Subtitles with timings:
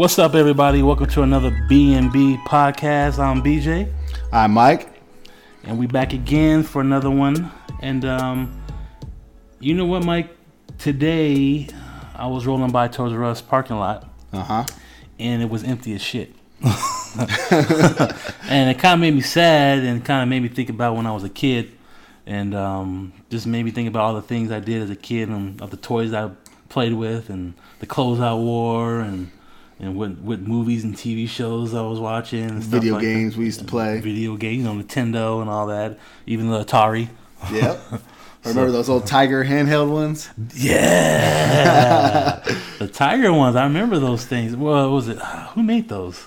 [0.00, 0.82] What's up, everybody?
[0.82, 3.18] Welcome to another B and B podcast.
[3.18, 3.92] I'm BJ,
[4.32, 4.88] I'm Mike.
[5.64, 7.52] and we back again for another one.
[7.82, 8.62] And um,
[9.58, 10.34] you know what, Mike?
[10.78, 11.68] Today
[12.14, 14.64] I was rolling by Toys R Us parking lot, Uh huh.
[15.18, 16.34] and it was empty as shit.
[16.64, 16.72] and
[18.70, 21.12] it kind of made me sad, and kind of made me think about when I
[21.12, 21.72] was a kid,
[22.24, 25.28] and um, just made me think about all the things I did as a kid,
[25.28, 26.30] and of the toys I
[26.70, 29.30] played with, and the clothes I wore, and
[29.80, 33.08] and what what movies and TV shows I was watching, and stuff Video like that.
[33.12, 34.00] games we used to play.
[34.00, 37.08] video games, you know, Nintendo and all that, even the Atari.
[37.52, 37.80] Yep.
[38.44, 40.30] Remember those old Tiger handheld ones?
[40.54, 42.40] Yeah,
[42.78, 43.56] the Tiger ones.
[43.56, 44.56] I remember those things.
[44.56, 45.18] Well, what was it?
[45.54, 46.26] Who made those?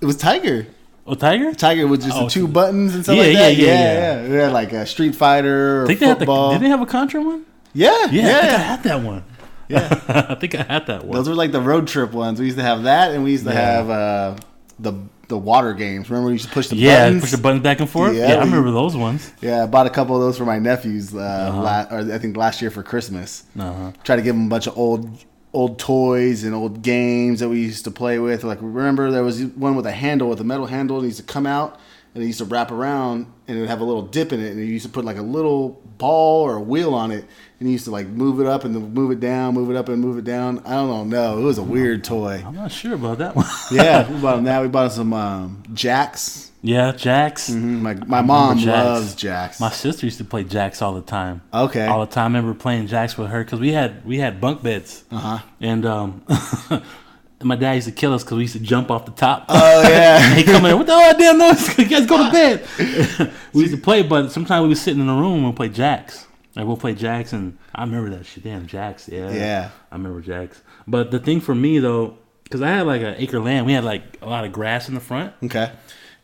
[0.00, 0.66] It was Tiger.
[1.06, 1.52] Oh, Tiger.
[1.54, 3.56] Tiger with just Oh, the two buttons and stuff yeah, like that.
[3.56, 4.22] yeah, yeah, yeah.
[4.22, 4.22] yeah.
[4.34, 6.20] It had like a Street Fighter or think they had the.
[6.20, 6.52] football.
[6.52, 7.44] Did they have a Contra one?
[7.74, 8.36] yeah, Yeah, yeah.
[8.36, 9.24] I I had that one.
[9.70, 10.26] Yeah.
[10.28, 11.14] I think I had that one.
[11.16, 12.38] Those were like the road trip ones.
[12.40, 13.60] We used to have that, and we used to Yeah.
[13.60, 14.36] have uh,
[14.78, 14.94] the
[15.28, 16.10] the water games.
[16.10, 17.20] Remember we used to push the yeah, buttons?
[17.22, 18.16] push the buttons back and forth.
[18.16, 19.32] Yeah, Yeah, I remember those ones.
[19.40, 21.14] Yeah, I bought a couple of those for my nephews.
[21.14, 21.62] Uh, Uh-huh.
[21.62, 23.44] la- or I think last year for Christmas.
[23.58, 23.92] Uh-huh.
[24.02, 25.08] Try to give them a bunch of old
[25.52, 28.44] old toys and old games that we used to play with.
[28.44, 31.18] Like remember there was one with a handle with a metal handle and it used
[31.20, 31.79] to come out
[32.14, 34.50] and it used to wrap around and it would have a little dip in it
[34.50, 37.24] and you used to put like a little ball or a wheel on it
[37.60, 39.88] and you used to like move it up and move it down, move it up
[39.88, 40.58] and move it down.
[40.60, 41.04] I don't know.
[41.04, 42.42] No, it was a weird toy.
[42.44, 43.46] I'm not sure about that one.
[43.70, 44.62] Yeah, we bought that.
[44.62, 46.50] We bought some um, jacks.
[46.62, 47.48] yeah, Jacks.
[47.50, 48.66] Mhm, My my mom Jacks.
[48.86, 49.60] loves jacks.
[49.60, 51.40] My sister used to play Jacks all the time.
[51.54, 51.86] Okay.
[51.86, 52.34] All the time.
[52.34, 55.04] I remember playing Jacks with her because we had we had bunk beds.
[55.10, 55.38] Uh huh.
[55.60, 56.22] And um,
[57.42, 59.46] my dad used to kill us because we used to jump off the top.
[59.48, 60.34] Oh yeah.
[60.36, 61.78] he come in, what the hell damn noise?
[61.78, 63.32] You guys go to bed.
[63.52, 65.68] we used to play, but sometimes we would sitting in the room and we'll play
[65.68, 66.26] jacks.
[66.56, 68.42] Like we'll play jacks, and I remember that shit.
[68.42, 69.70] Damn jacks, yeah, Yeah.
[69.90, 70.60] I remember jacks.
[70.86, 73.84] But the thing for me though, because I had like an acre land, we had
[73.84, 75.70] like a lot of grass in the front Okay.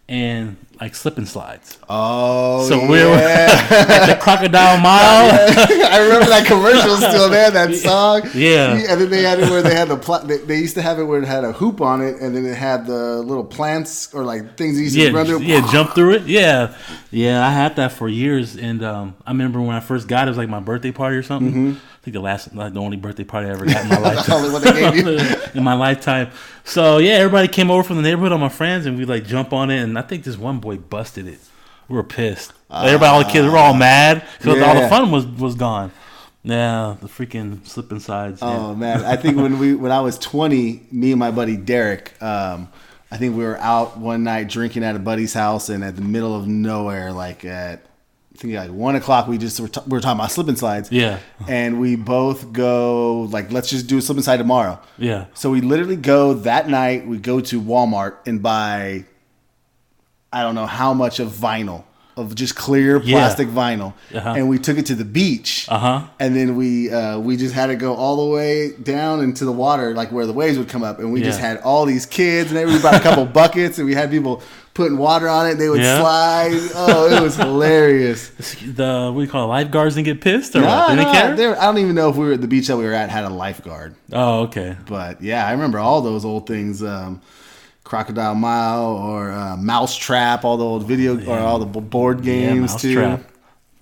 [0.09, 1.79] And like slip and slides.
[1.89, 2.91] Oh, So yeah.
[2.91, 3.11] we were
[3.97, 5.31] like the crocodile mile.
[5.91, 8.23] I remember that commercial still there, that song.
[8.35, 8.75] Yeah.
[8.91, 10.99] And then they had it where they had the pla- they, they used to have
[10.99, 14.13] it where it had a hoop on it, and then it had the little plants
[14.15, 15.41] or like things you used to run through.
[15.43, 16.23] yeah, jump through it.
[16.27, 16.77] Yeah,
[17.11, 20.29] yeah, I had that for years, and um, I remember when I first got it,
[20.29, 21.53] it was like my birthday party or something.
[21.73, 21.79] Mm-hmm.
[22.07, 24.37] Think the last, like the only birthday party I ever got in my lifetime.
[24.37, 25.37] only one they gave you.
[25.55, 26.31] in my lifetime.
[26.63, 29.53] So yeah, everybody came over from the neighborhood, all my friends, and we like jump
[29.53, 29.83] on it.
[29.83, 31.41] And I think this one boy busted it.
[31.89, 32.53] We were pissed.
[32.71, 35.91] everybody, all the kids, we were all mad because all the fun was was gone.
[36.45, 38.41] Yeah, the freaking slip and sides.
[38.41, 38.57] yeah.
[38.57, 42.13] Oh man, I think when we when I was twenty, me and my buddy Derek,
[42.23, 42.69] um,
[43.11, 46.03] I think we were out one night drinking at a buddy's house, and at the
[46.03, 47.85] middle of nowhere, like at
[48.37, 50.59] I think like one o'clock, we just were, t- we were talking about slip and
[50.59, 50.93] slides.
[50.93, 51.21] Yeah.
[51.49, 54.79] and we both go like, let's just do a slip and slide tomorrow.
[54.99, 55.27] Yeah.
[55.35, 57.07] So we literally go that night.
[57.07, 59.05] We go to Walmart and buy,
[60.33, 61.85] I don't know how much of vinyl
[62.19, 63.19] of just clear Yeah.
[63.19, 64.35] plastic vinyl, Uh-huh.
[64.37, 65.67] and we took it to the beach.
[65.69, 66.03] Uh huh.
[66.19, 69.53] And then we uh, we just had to go all the way down into the
[69.53, 72.53] water, like where the waves would come up, and we just had all these kids,
[72.53, 74.43] and we brought a couple buckets, and we had people
[74.77, 75.55] putting water on it.
[75.55, 76.01] They would Yeah.
[76.01, 76.53] slide.
[76.75, 78.29] Oh, it was hilarious.
[78.29, 79.49] The what do you call it?
[79.49, 82.41] Lifeguards didn't get pissed or No, no, I don't even know if we were at
[82.41, 83.95] the beach that we were at had a lifeguard.
[84.13, 84.77] Oh, okay.
[84.87, 86.83] But yeah, I remember all those old things.
[86.83, 87.21] Um,
[87.85, 92.73] Crocodile Mile or uh, Mouse Trap, all the old video or all the board games
[92.73, 92.95] yeah, too.
[93.01, 93.33] Mousetrap.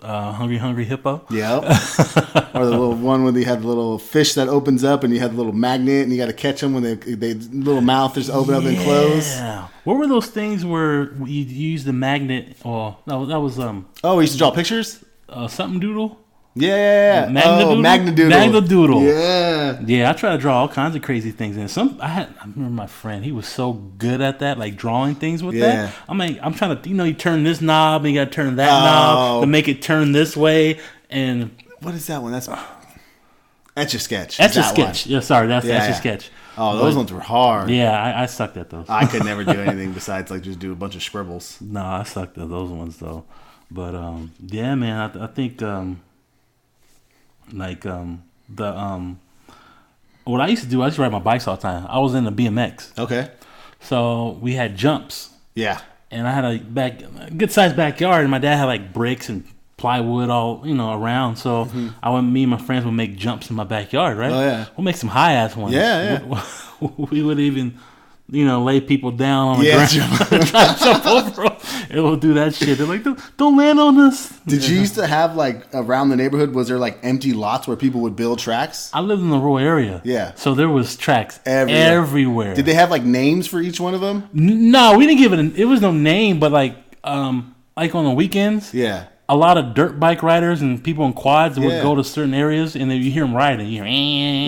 [0.04, 1.24] Uh, hungry, hungry hippo.
[1.30, 1.62] Yep.
[2.54, 5.18] or the little one where they had the little fish that opens up and you
[5.18, 8.14] had the little magnet and you got to catch them when they they little mouth
[8.14, 9.34] just open up and close.
[9.36, 9.68] Yeah.
[9.84, 12.56] What were those things where you use the magnet?
[12.64, 15.02] Oh, no, that was um Oh, we used to draw pictures.
[15.28, 16.20] uh, something doodle.
[16.56, 17.26] Yeah.
[17.26, 17.62] Magnadoodle?
[17.62, 18.30] Oh, Magnadoodle.
[18.30, 19.08] Magnadoodle.
[19.08, 19.80] Yeah.
[19.84, 22.28] Yeah, I try to draw all kinds of crazy things, and some I had.
[22.40, 25.86] I remember my friend; he was so good at that, like drawing things with Yeah.
[25.86, 25.94] that.
[26.08, 28.30] I'm like, I'm trying to, you know, you turn this knob and you got to
[28.30, 28.84] turn that Oh.
[28.84, 30.78] knob to make it turn this way,
[31.10, 31.50] and
[31.80, 32.30] What is that one?
[32.32, 32.48] That's
[33.76, 34.38] Etch a sketch.
[34.38, 35.06] etch a sketch.
[35.06, 35.94] Yeah, sorry, that's Yeah, etch a yeah.
[35.94, 36.30] sketch.
[36.56, 37.68] Oh, those But- ones were hard.
[37.68, 38.86] Yeah, I, I sucked at those.
[38.88, 41.58] I could never do anything besides like just do a bunch of scribbles.
[41.60, 43.24] No, I sucked at those ones though.
[43.72, 46.00] But um, yeah, man, I, I think um,
[47.52, 49.18] like um, the um,
[50.24, 51.86] what I used to do, I used to ride my bikes all the time.
[51.88, 53.30] I was in the BMX, Okay.
[53.80, 55.80] so we had jumps, Yeah.
[56.10, 59.28] and I had a back a good sized backyard, and my dad had like bricks
[59.28, 59.44] and
[59.76, 61.36] plywood all you know around.
[61.36, 61.68] So
[62.02, 64.30] I went, me and my friends would make jumps in my backyard, right?
[64.30, 64.38] Mm-hmm.
[64.40, 64.64] Oh, yeah.
[64.76, 65.74] we'll make some high ass ones.
[65.74, 66.20] Yeah,
[66.80, 67.78] We, we would even.
[68.30, 71.44] You know, lay people down on the Yeah, ground, try to jump over
[71.94, 71.98] 'em.
[71.98, 72.78] it will do that shit.
[72.78, 74.30] They're like, don't, don't land on us.
[74.46, 76.54] Did you used to have like around the neighborhood?
[76.54, 78.90] Was there like empty lots where people would build tracks?
[78.92, 80.00] I lived in the rural area.
[80.04, 80.32] Yeah.
[80.34, 81.92] So there was tracks Everywhere.
[81.98, 82.54] everywhere.
[82.54, 84.28] Did they have like names for each one of them?
[84.32, 85.38] No, we didn't give it.
[85.38, 89.04] An, it was no name, but like, um, like on the weekends, Yeah.
[89.28, 91.82] a lot of dirt bike riders and people in quads would Yeah.
[91.82, 93.66] go to certain areas, and then you hear them riding.
[93.68, 93.88] You hear, eh,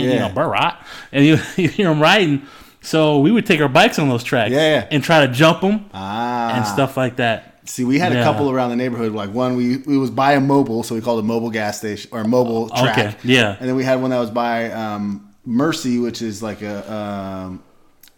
[0.05, 0.29] you Yeah.
[0.29, 0.75] know, burrot,
[1.13, 2.43] and you, you hear them riding.
[2.87, 4.87] So we would take our bikes on those tracks, Yeah, yeah.
[4.93, 6.57] and try to jump them Ah.
[6.57, 7.53] and stuff like that.
[7.69, 9.13] See, we had a couple around the neighborhood.
[9.13, 11.79] Like one, we we was by a Mobil, so we called it a Mobil gas
[11.79, 12.99] station or Mobil track.
[12.99, 13.57] Okay, yeah.
[13.59, 17.63] And then we had one that was by um, Mercy, which is like a um,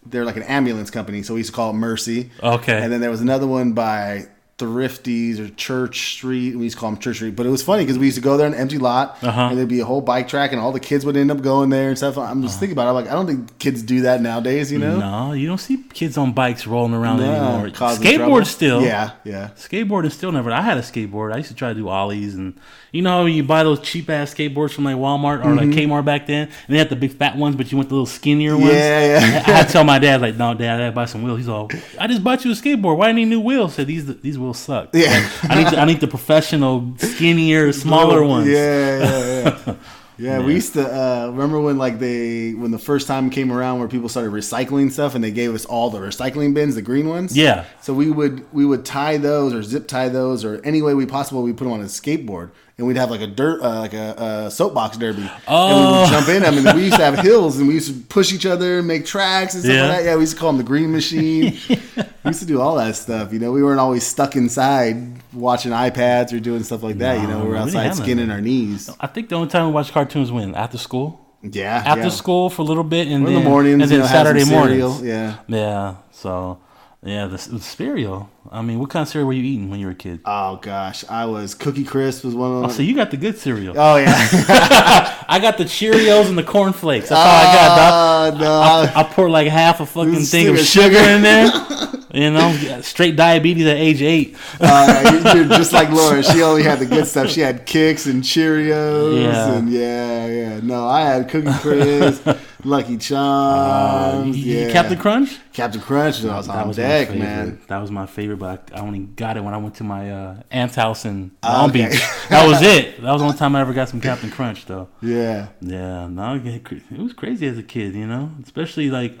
[0.05, 2.29] they're like an ambulance company, so we used to call it Mercy.
[2.43, 2.79] Okay.
[2.81, 4.27] And then there was another one by
[4.59, 6.55] Thrifties or Church Street.
[6.55, 8.21] We used to call them Church Street, but it was funny because we used to
[8.21, 9.41] go there in an empty lot, Uh-huh.
[9.49, 11.69] and there'd be a whole bike track, and all the kids would end up going
[11.69, 12.17] there and stuff.
[12.17, 12.89] I'm just thinking about it.
[12.89, 14.71] I'm like, I don't think kids do that nowadays.
[14.71, 14.99] You know?
[14.99, 17.69] No, you don't see kids on bikes rolling around No, anymore.
[17.71, 18.35] causing trouble.
[18.35, 19.49] Skateboard still, Yeah, yeah.
[19.57, 20.51] Skateboard is still never.
[20.51, 21.33] I had a skateboard.
[21.33, 22.53] I used to try to do ollies, and
[22.91, 26.27] you know, you buy those cheap ass skateboards from like Walmart or like Kmart back
[26.27, 28.71] then, and they had the big fat ones, but you want the little skinnier ones.
[28.71, 28.75] Mm-hmm.
[28.75, 29.43] Yeah, yeah.
[29.45, 31.69] I had tell my dad like, "No, dad, I gotta buy some wheels." He's all,
[31.99, 32.97] "I just bought you a skateboard.
[32.97, 34.89] Why do you new wheels?" I said these these wheels suck.
[34.93, 35.29] Yeah.
[35.43, 38.47] I need the, I need the professional, skinnier, smaller ones.
[38.47, 39.75] Yeah, yeah, yeah.
[40.19, 43.79] Yeah, we used to uh, remember when like they when the first time came around
[43.79, 47.07] where people started recycling stuff and they gave us all the recycling bins, the green
[47.07, 47.35] ones.
[47.35, 47.65] Yeah.
[47.81, 51.05] So we would we would tie those or zip tie those or any way we
[51.05, 53.93] possible we put them on a skateboard and we'd have like a dirt uh, like
[53.93, 56.01] a, a soapbox derby and we Oh.
[56.01, 58.33] would jump in I mean, we used to have hills and we used to push
[58.33, 59.87] each other and make tracks and stuff Yeah.
[59.87, 60.05] like that.
[60.05, 61.57] Yeah, we used to call them the green machine.
[61.69, 61.77] we
[62.25, 63.31] used to do all that stuff.
[63.33, 64.95] You know, we weren't always stuck inside
[65.33, 67.21] watching iPads or doing stuff like that.
[67.21, 68.89] you know, we were we outside skinning our knees.
[68.99, 71.19] I think the only time we watched cartoons when after school.
[71.41, 72.09] Yeah, After yeah.
[72.09, 74.07] school for a little bit, and Or in then the mornings, and you then know,
[74.07, 74.89] Saturday cereal.
[74.89, 75.01] mornings.
[75.07, 75.37] Yeah.
[75.47, 75.95] Yeah.
[76.11, 76.59] So,
[77.03, 78.29] yeah, the, the cereal.
[78.51, 80.19] I mean, what kind of cereal were you eating when you were a kid?
[80.25, 82.71] Oh gosh, I was Cookie Crisp was one of Oh, them.
[82.71, 83.73] so you got the good cereal.
[83.77, 84.15] Oh yeah.
[85.29, 87.09] I got the Cheerios and the corn flakes.
[87.09, 88.33] That's all I got.
[88.33, 90.97] Uh, no, I, I pour like half a fucking thing of sugar.
[90.97, 91.49] in there.
[92.11, 92.51] You know,
[92.81, 94.35] straight diabetes at age eight.
[94.59, 96.23] uh, you're just like Laura.
[96.23, 97.29] She only had the good stuff.
[97.29, 99.53] She had Kix and Cheerios Yeah.
[99.53, 100.59] and yeah, yeah.
[100.63, 102.27] No, I had Cookie Crisp,
[102.65, 104.71] Lucky Charms, Uh, yeah.
[104.71, 105.37] Captain Crunch.
[105.53, 107.23] Captain Crunch was That on was my deck, favorite.
[107.23, 107.61] man.
[107.67, 110.35] That was my favorite, but I only got it when I went to my uh,
[110.51, 111.87] aunt's house in Ah, Long okay.
[111.89, 112.01] Beach.
[112.29, 113.01] That was it.
[113.01, 114.89] That was the only time I ever got some Captain Crunch, though.
[115.01, 115.47] Yeah.
[115.61, 118.31] Yeah, no, it was crazy as a kid, you know.
[118.43, 119.17] Especially like,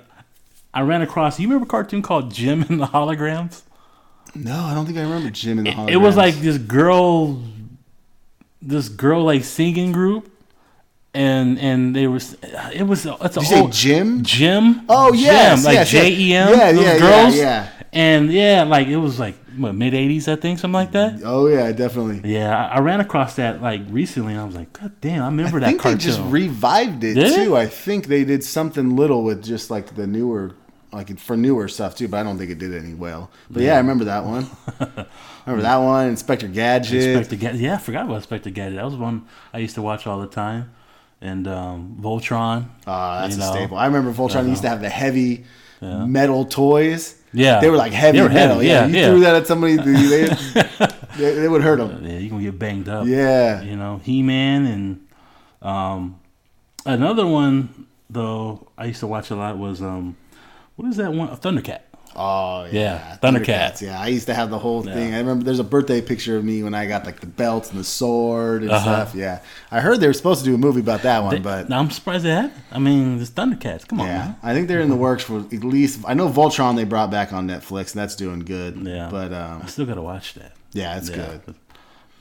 [0.73, 1.39] I ran across.
[1.39, 3.61] You remember a cartoon called Jem and the Holograms?
[4.35, 7.41] No, I don't think I remember Jim in the It, it was like this girl,
[8.61, 10.29] this girl like singing group,
[11.13, 12.19] and and they were
[12.73, 14.23] it was it's a Did you say old- Jim?
[14.23, 14.81] Jim.
[14.89, 15.89] Oh, Jim, like yes.
[15.89, 16.49] J E M.
[16.49, 17.35] Yeah, yeah, yeah, girls.
[17.35, 17.69] yeah.
[17.91, 21.21] And yeah, like it was like what mid '80s, I think, something like that.
[21.25, 22.21] Oh yeah, definitely.
[22.31, 25.25] Yeah, I, I ran across that like recently, and I was like, God damn, I
[25.25, 25.97] remember I that think cartoon.
[25.97, 27.55] they just revived it Did too.
[27.55, 27.59] it?
[27.59, 30.51] I think they did something little with just like the newer,
[30.93, 32.07] like for newer stuff too.
[32.07, 33.31] But I don't think it did any well.
[33.49, 34.47] But yeah, I remember that one.
[35.47, 37.03] remember that one, Inspector Gadget.
[37.03, 37.59] Inspector Gadget.
[37.61, 38.75] Yeah, I forgot about Inspector Gadget.
[38.75, 40.71] That was one I used to watch all the time.
[41.21, 42.69] And um, Voltron.
[42.87, 43.51] Ah, that's a know.
[43.51, 43.77] staple.
[43.77, 45.45] I remember Voltron I used to have the heavy
[45.81, 47.15] metal toys.
[47.33, 47.59] Yeah.
[47.59, 48.55] They were like heavy were metal.
[48.55, 49.07] heavy, Yeah, yeah, you yeah.
[49.09, 50.27] threw that at somebody, they,
[51.17, 52.05] they, they would hurt them.
[52.05, 53.05] Yeah, you gonna get banged up.
[53.05, 53.61] Yeah.
[53.61, 55.07] You know, He Man and
[55.61, 56.19] um,
[56.85, 60.15] another one though I used to watch a lot was um,
[60.75, 61.27] what is that one?
[61.37, 61.81] Thundercat.
[62.15, 63.81] Oh yeah, Yeah, Thundercats.
[63.81, 65.13] Yeah, I used to have the whole thing.
[65.13, 67.79] I remember there's a birthday picture of me when I got like the belt and
[67.79, 68.81] the sword and Uh-huh.
[69.05, 69.15] stuff.
[69.15, 69.39] Yeah,
[69.71, 71.89] I heard they were supposed to do a movie about that one, but Now, I'm
[71.91, 72.51] surprised they had.
[72.71, 73.87] I mean, it's Thundercats.
[73.87, 74.35] Come on, yeah, man.
[74.43, 76.01] I think they're in the works for at least.
[76.07, 78.75] I know Voltron they brought back on Netflix and that's doing good.
[78.85, 79.07] Yeah.
[79.09, 80.53] but um, I still gotta watch that.
[80.73, 81.15] yeah, it's yeah.
[81.45, 81.55] good.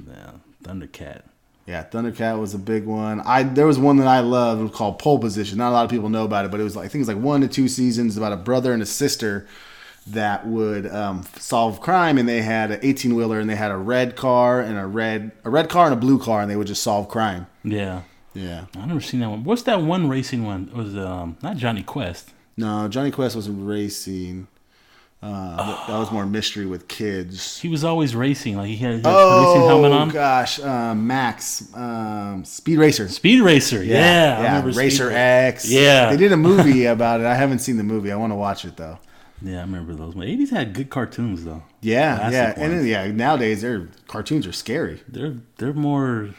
[0.07, 0.30] Yeah,
[0.62, 1.23] Thundercat.
[1.66, 3.21] Yeah, Thundercat was a big one.
[3.21, 5.59] I there was one that I loved called Pole Position.
[5.59, 7.09] Not a lot of people know about it, but it was like I think it
[7.09, 9.47] was like one to two seasons about a brother and a sister
[10.12, 13.77] that would um, solve crime, and they had an eighteen wheeler, and they had a
[13.77, 16.67] red car and a red a red car and a blue car, and they would
[16.67, 17.47] just solve crime.
[17.65, 18.03] Yeah,
[18.35, 18.67] Yeah.
[18.77, 19.45] I never seen that one.
[19.45, 20.69] What's that one racing one?
[20.73, 22.31] It was um not Jonny Quest?
[22.57, 24.49] No, Jonny Quest was racing.
[25.21, 27.59] Uh, that- that was more mystery with kids.
[27.61, 28.57] He was always racing.
[28.57, 30.09] Like he had his racing helmet Oh on.
[30.11, 33.09] gosh, um, Max, um, Speed Racer.
[33.09, 33.83] Speed Racer.
[33.83, 35.11] Yeah, yeah, Speed Racer Racer.
[35.12, 35.69] X.
[35.69, 36.11] Yeah.
[36.11, 37.27] they did a movie about it.
[37.27, 38.12] I haven't seen the movie.
[38.12, 38.99] I want to watch it though.
[39.42, 40.14] Yeah, I remember those.
[40.14, 41.62] The eighties had good cartoons though.
[41.80, 43.07] Yeah, Classic yeah, and then, yeah.
[43.07, 45.02] Nowadays, their cartoons are scary.
[45.09, 46.30] They're they're more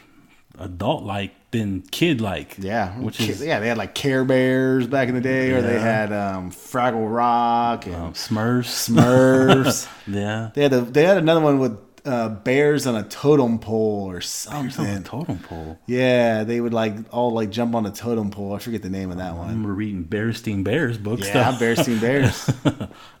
[0.58, 2.56] adult like than kid like.
[2.58, 3.58] Yeah, which is yeah.
[3.60, 7.86] They had like Care Bears back in the day, or they had um, Fraggle Rock
[7.86, 8.90] and um, Smurfs.
[8.90, 9.88] Smurfs.
[10.06, 10.50] yeah.
[10.54, 14.12] they had a, they had another one with uh, bears on a totem pole or
[14.14, 15.02] Bears on the something.
[15.02, 15.78] totem pole.
[15.86, 18.54] Yeah, they would like all like jump on a totem pole.
[18.54, 19.48] I forget the name of that I one.
[19.48, 21.26] remember reading Berenstain Bears books.
[21.28, 21.52] Yeah.
[21.52, 22.50] Berenstain Bears.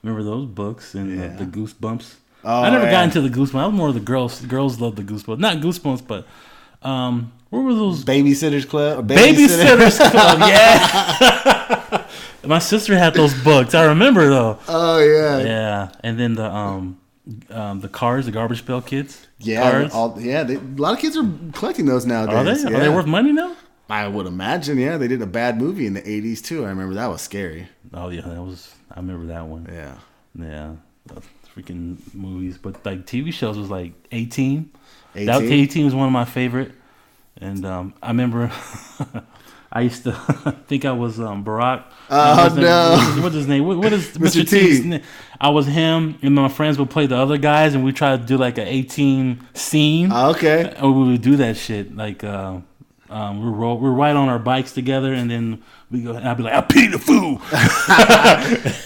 [0.02, 1.28] remember those books and Yeah.
[1.28, 2.14] the, the Goosebumps.
[2.42, 2.90] Oh, I never yeah.
[2.92, 3.60] got into the Goosebumps.
[3.60, 4.40] I was more of the girls.
[4.40, 5.38] Girls love the Goosebumps.
[5.38, 6.26] Not Goosebumps, but
[6.82, 9.08] um, where were those Babysitters Club.
[9.08, 10.38] Babysitters Club?
[10.48, 12.06] Yeah.
[12.46, 13.74] My sister had those books.
[13.74, 14.58] I remember though.
[14.68, 15.38] Oh yeah.
[15.40, 16.98] Yeah, and then the um,
[17.50, 19.26] um, the cars, the Garbage Pail Kids.
[19.38, 20.42] Yeah, all, yeah.
[20.42, 22.34] They, a lot of kids are collecting those nowadays.
[22.34, 22.70] Are they?
[22.70, 22.76] Yeah.
[22.76, 23.56] Are they worth money now?
[23.88, 24.78] I would imagine.
[24.78, 26.64] Yeah, they did a bad movie in the '80s too.
[26.64, 27.68] I remember that was scary.
[27.92, 28.74] Oh yeah, that was.
[28.90, 29.68] I remember that one.
[29.70, 29.96] Yeah.
[30.38, 30.74] Yeah,
[31.06, 31.22] the
[31.54, 32.58] freaking movies.
[32.58, 34.70] But like TV shows was like A-Team.
[35.14, 35.26] A-Team?
[35.26, 36.72] That A-Team was one of my favorite.
[37.36, 38.52] And um, I remember
[39.72, 40.12] I used to
[40.66, 41.84] think I was um, Barack.
[42.10, 43.22] Oh, no.
[43.22, 43.66] What's, his name?
[43.66, 44.42] What, what is Mr.
[44.42, 44.48] Mr.
[44.48, 44.60] T.
[44.60, 45.02] T's name?
[45.40, 48.22] I was him, and my friends would play the other guys, and we try to
[48.22, 50.10] do like an A-Team scene.
[50.12, 50.74] Oh, okay.
[50.82, 51.96] Or we would do that shit.
[51.96, 52.58] Like, uh,
[53.10, 56.36] um, we're, roll, we're right on our bikes together, and then we go, and I'd
[56.36, 57.36] be like, I pity the fool.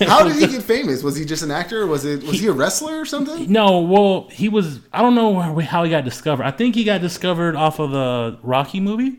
[0.08, 1.02] How did he get famous?
[1.02, 1.82] Was he just an actor?
[1.82, 2.22] Or was it?
[2.24, 3.50] Was he a wrestler or something?
[3.52, 4.80] No, well, he was.
[4.92, 6.44] I don't know how he got discovered.
[6.44, 9.18] I think he got discovered off of the Rocky movie,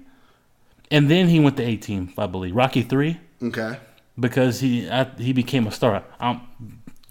[0.92, 3.78] and then he went to A-Team, I believe, Rocky three, Okay.
[4.20, 6.04] because he I, he became a star.
[6.20, 6.48] Um,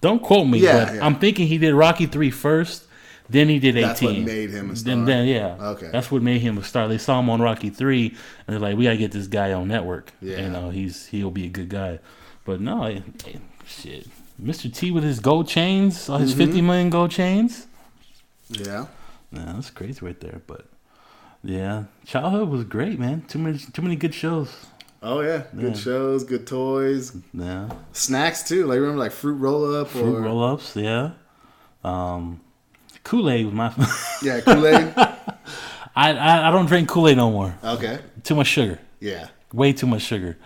[0.01, 1.07] don't quote me, Yeah, but yeah.
[1.07, 2.85] I'm thinking he did Rocky three first,
[3.29, 3.87] then he did A-Team.
[3.87, 4.95] That's what made him a star.
[4.95, 5.89] Then, then yeah, Okay.
[5.91, 6.89] that's what made him a star.
[6.89, 8.09] They saw him on Rocky three,
[8.47, 10.13] and they're like, we gotta get this guy on network.
[10.21, 10.43] Yeah.
[10.43, 12.01] you know, he's he'll be a good guy.
[12.45, 13.01] But no,
[13.67, 14.07] shit,
[14.43, 14.73] Mr.
[14.75, 16.39] T with his gold chains, his Mm-hmm.
[16.39, 17.67] 50 million gold chains.
[18.51, 18.87] Yeah.
[19.33, 20.43] Yeah, that's crazy right there.
[20.47, 20.67] But
[21.45, 23.23] yeah, childhood was great, man.
[23.29, 24.51] Too many, too many good shows.
[25.03, 25.43] Oh yeah.
[25.55, 25.81] Good Yeah.
[25.81, 26.25] shows.
[26.25, 27.15] Good toys.
[27.35, 28.67] Yeah, Snacks too.
[28.67, 30.75] Like remember like fruit roll up fruit or roll ups.
[30.75, 31.11] Yeah,
[31.85, 32.41] um,
[33.03, 33.73] Kool Aid was my.
[34.23, 34.93] yeah Kool Aid.
[35.97, 37.55] I, I I don't drink Kool Aid no more.
[37.63, 37.99] okay.
[38.23, 38.79] Too much sugar.
[39.01, 39.29] Yeah.
[39.53, 40.37] Way too much sugar.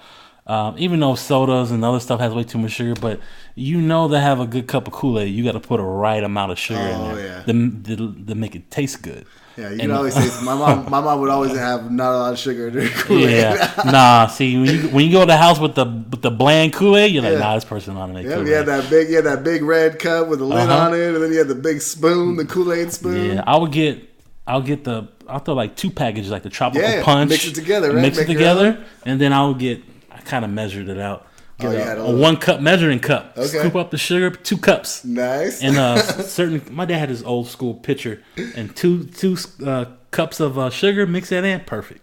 [0.46, 3.20] Um, even though sodas and other stuff has way too much sugar, but
[3.54, 5.82] you know to have a good cup of Kool Aid, you got to put a
[5.84, 7.42] right amount of sugar Oh, in there yeah.
[7.44, 9.26] to, to, to make it taste good.
[9.58, 9.64] Yeah.
[9.66, 10.88] You And- can always say my mom.
[10.88, 13.30] My mom would always have not a lot of sugar in her Kool Aid.
[13.30, 14.26] Yeah, nah.
[14.28, 16.96] See, when you when you go to the house with the with the bland Kool
[16.96, 17.38] Aid, you're like, Yeah.
[17.40, 19.98] nah, this person to make Yeah, you had that big, you had that big red
[19.98, 20.86] cup with the lid Uh-huh.
[20.86, 23.36] on it, and then you had the big spoon, the Kool Aid spoon.
[23.36, 24.02] Yeah, I would get,
[24.46, 27.54] I'll get the, I'll throw like two packages, like the tropical Yeah, punch, mix it
[27.54, 28.00] together, right?
[28.02, 31.26] mix it Make your together, and then I'll get, I kind of measured it out.
[31.58, 33.32] Get Oh, a, a a one cup measuring cup.
[33.36, 33.46] Okay.
[33.46, 35.62] Scoop up the sugar, two cups, Nice.
[35.62, 36.62] and uh, certain.
[36.70, 38.22] My dad had his old school pitcher,
[38.54, 39.36] and two two
[39.66, 41.06] uh, cups of uh, sugar.
[41.06, 42.00] Mix that in, perfect,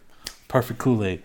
[0.50, 1.24] perfect Kool Aid.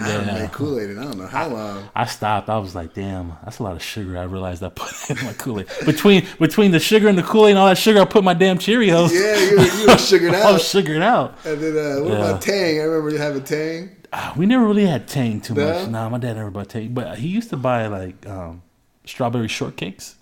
[0.00, 1.88] I haven't made Kool Aid in I don't know how long.
[1.96, 2.48] I stopped.
[2.48, 5.32] I was like, "Damn, that's a lot of sugar." I realized I put in my
[5.32, 5.66] Kool Aid.
[5.84, 8.34] Between between the sugar and the Kool Aid and all that sugar, I put my
[8.34, 9.10] damn Cheerios.
[9.12, 10.46] Yeah, you you were sugared out.
[10.46, 11.36] I was sugared out.
[11.44, 12.18] And then uh, what Yeah.
[12.28, 12.80] about Tang?
[12.80, 13.90] I remember you having Tang.
[14.12, 15.72] Ah, We never really had Tang too No?
[15.80, 15.88] much.
[15.90, 18.62] Nah, my dad never bought Tang, but he used to buy like um,
[19.04, 20.14] strawberry shortcakes.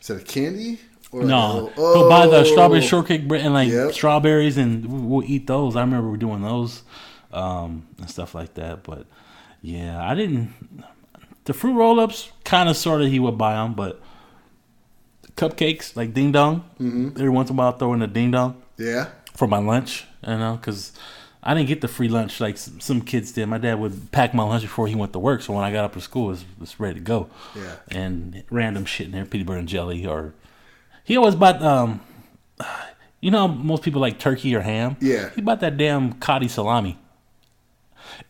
[0.00, 0.80] Is that a candy?
[1.12, 2.86] Or No, like a- he'll buy the strawberry Oh.
[2.86, 3.92] shortcake bread and like Yep.
[3.92, 5.76] strawberries, and we- we'll eat those.
[5.76, 6.82] I remember we doing those
[7.32, 8.82] um, and stuff like that.
[8.82, 9.06] But
[9.60, 10.54] yeah, I didn't.
[11.44, 14.00] The fruit roll ups, kind of, sort of, he would buy them, but
[15.36, 16.64] cupcakes like ding dong.
[16.80, 17.08] Mm-hmm.
[17.16, 19.08] Every once in a while, I'll throw in a ding dong Yeah.
[19.34, 20.04] for my lunch.
[20.26, 20.92] You know, because
[21.42, 23.46] I didn't get the free lunch like some kids did.
[23.46, 25.84] My dad would pack my lunch before he went to work, so when I got
[25.84, 27.28] up to school, it was, it was ready to go.
[27.56, 27.74] Yeah.
[27.90, 30.34] And random shit in there, peanut butter and jelly, or
[31.02, 32.00] he always bought um,
[33.20, 34.96] you know, most people like turkey or ham.
[35.00, 35.30] Yeah.
[35.34, 36.98] he bought that damn cotto salami.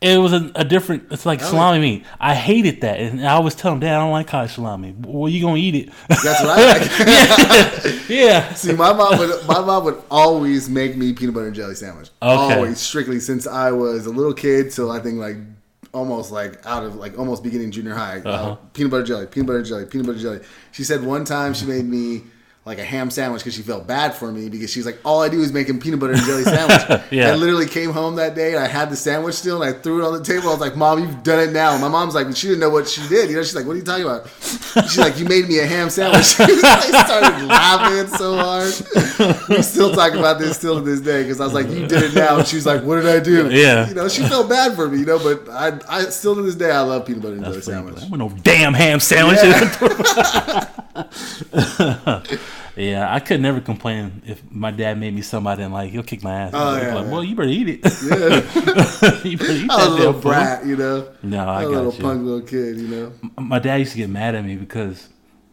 [0.00, 1.04] It was a, a different.
[1.12, 1.46] It's like Oh.
[1.50, 2.04] salami meat.
[2.18, 4.94] I hated that, and I always tell him, Dad, I don't like cottage salami.
[4.98, 5.90] Well, you gonna eat it?
[6.08, 8.08] That's what I like.
[8.08, 8.52] yeah.
[8.54, 12.10] See, my mom would my mom would always make me peanut butter and jelly sandwich.
[12.20, 12.54] Okay.
[12.56, 15.36] Always, strictly since I was a little kid till I think like
[15.92, 18.20] almost like out of like almost beginning junior high.
[18.24, 18.56] Uh, Uh-huh.
[18.72, 20.40] peanut butter jelly, peanut butter jelly, peanut butter jelly.
[20.72, 22.22] She said one time she made me
[22.64, 25.28] like a ham sandwich because she felt bad for me because she's like, all I
[25.28, 27.02] do is make him peanut butter and jelly sandwich.
[27.12, 27.32] Yeah.
[27.32, 30.02] I literally came home that day and I had the sandwich still and I threw
[30.02, 30.48] it on the table.
[30.48, 31.76] I was like, Mom, you've done it now.
[31.76, 33.28] My mom's like, she didn't know what she did.
[33.28, 34.28] You know, she's like, What are you talking about?
[34.88, 36.34] She's like, You made me a ham sandwich.
[36.40, 38.72] I started laughing so hard.
[39.48, 42.02] We still talk about this still to this day because I was like, You did
[42.02, 42.38] it now.
[42.38, 43.50] And she's like, What did I do?
[43.50, 43.88] Yeah.
[43.88, 46.54] You know, she felt bad for me, you know, but I, I still to this
[46.54, 48.02] day, I love peanut butter and jelly sandwich.
[48.02, 49.38] I want no damn ham sandwich.
[49.42, 50.68] Yeah.
[52.76, 56.22] Yeah, I could never complain if my dad made me somebody and like he'll kick
[56.22, 56.52] my ass.
[56.54, 57.10] Oh, yeah, like, yeah.
[57.12, 57.80] well, you better eat it.
[57.84, 59.22] Yeah.
[59.24, 60.22] you better eat I was a that little damn food.
[60.22, 61.08] brat, you know.
[61.22, 62.00] No, I I was a little you.
[62.02, 63.12] punk little kid, you know.
[63.38, 65.10] My dad used to get mad at me because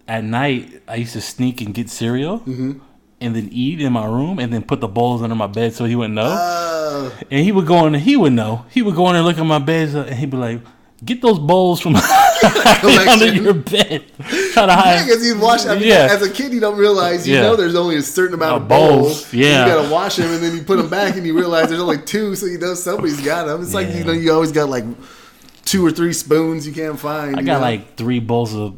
[0.07, 2.79] at night I used to sneak and get cereal Mm-hmm.
[3.21, 5.83] and then eat in my room and then put the bowls under my bed so
[5.85, 6.29] he wouldn't know.
[6.38, 7.95] Oh, and he would go in.
[7.95, 8.65] He would know.
[8.69, 10.61] He would go in there look at my bed and he'd be like,
[11.03, 11.93] "Get those bowls from
[13.10, 14.03] under your bed."
[14.53, 15.05] Try to hide.
[15.05, 15.65] because you'd wash.
[15.65, 16.08] I mean, Yeah.
[16.12, 17.27] as a kid, you don't realize.
[17.27, 17.41] You Yeah.
[17.43, 19.01] know, there's only a certain amount Uh, of bowls.
[19.24, 19.65] bowls, yeah.
[19.65, 21.98] you gotta wash them, and then you put them back, and you realize there's only
[22.00, 23.62] two, so you know somebody's got them.
[23.62, 24.86] It's like you know, you always got like
[25.65, 27.36] two or three spoons you can't find.
[27.36, 27.62] I you got know?
[27.62, 28.74] like three bowls of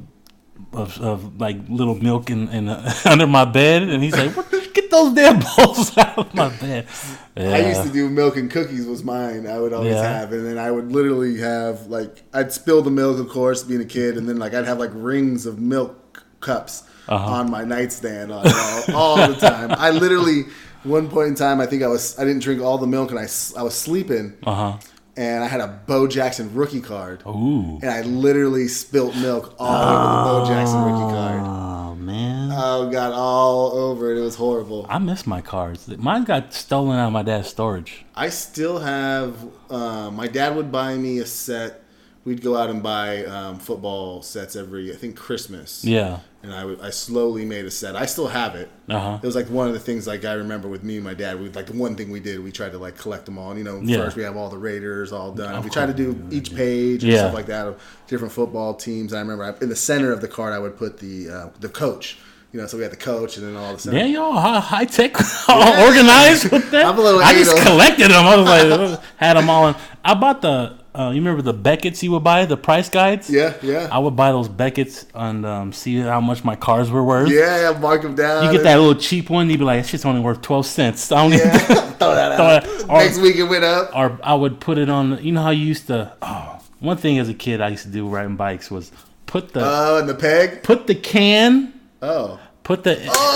[0.73, 4.33] of, of like little milk in, in uh, under my bed, and he's like,
[4.73, 6.87] "Get those damn bowls out of my bed."
[7.35, 7.49] Yeah.
[7.49, 9.47] I used to do milk and cookies was mine.
[9.47, 10.19] I would always Yeah.
[10.19, 13.81] have, and then I would literally have like I'd spill the milk, of course, being
[13.81, 17.25] a kid, and then like I'd have like rings of milk cups Uh-huh.
[17.37, 19.71] on my nightstand all, all, all the time.
[19.77, 20.45] I literally
[20.83, 23.19] one point in time I think I was I didn't drink all the milk and
[23.19, 24.77] I I was sleeping Uh huh.
[25.17, 27.23] And I had a Bo Jackson rookie card.
[27.25, 27.79] Ooh.
[27.81, 31.41] And I literally spilt milk all over the Bo Jackson rookie card.
[31.43, 32.51] Oh man.
[32.53, 34.17] Oh, got all over it.
[34.17, 34.85] It was horrible.
[34.89, 35.87] I miss my cards.
[35.87, 38.05] Mine got stolen out of my dad's storage.
[38.15, 39.37] I still have.
[39.69, 41.80] Uh, my dad would buy me a set.
[42.23, 45.83] We'd go out and buy um, football sets every, I think, Christmas.
[45.83, 46.19] Yeah.
[46.43, 47.95] And I, would, I slowly made a set.
[47.95, 48.69] I still have it.
[48.87, 49.19] Uh huh.
[49.23, 51.39] It was like one of the things like I remember with me and my dad.
[51.39, 52.43] We like the one thing we did.
[52.43, 53.49] We tried to like collect them all.
[53.49, 53.97] And, you know, Yeah.
[54.03, 55.55] first we have all the Raiders all done.
[55.55, 57.19] Of we tried to do each page and Yeah.
[57.19, 59.13] stuff like that of different football teams.
[59.13, 61.69] I remember I, in the center of the card I would put the uh, the
[61.69, 62.19] coach.
[62.53, 63.97] You know, so we had the coach and then all the center.
[63.99, 65.15] Yeah, y'all high, tech,
[65.49, 66.85] all organized with that.
[66.87, 68.25] I'm a little I just collected them.
[68.27, 69.69] I was like, had them all.
[69.69, 69.75] In.
[70.05, 70.80] I bought the.
[70.93, 73.29] Uh, you remember the Beckett's you would buy the price guides?
[73.29, 73.87] Yeah, yeah.
[73.91, 77.29] I would buy those Beckett's and um, see how much my cars were worth.
[77.29, 78.43] yeah, mark them down.
[78.45, 81.09] You get that little cheap one, you'd be like, "That shit's only worth twelve cents."
[81.13, 81.47] I don't even.
[81.47, 81.57] Yeah,
[81.99, 82.65] throw that Throw out.
[82.65, 83.91] it- or- Next week it went up.
[83.95, 85.23] or I would put it on.
[85.23, 86.11] You know how you used to.
[86.21, 88.91] Oh, one thing as a kid I used to do riding bikes was
[89.27, 90.61] put the Oh, and the peg.
[90.63, 91.71] put the can
[92.01, 92.37] Oh,
[92.71, 92.95] put the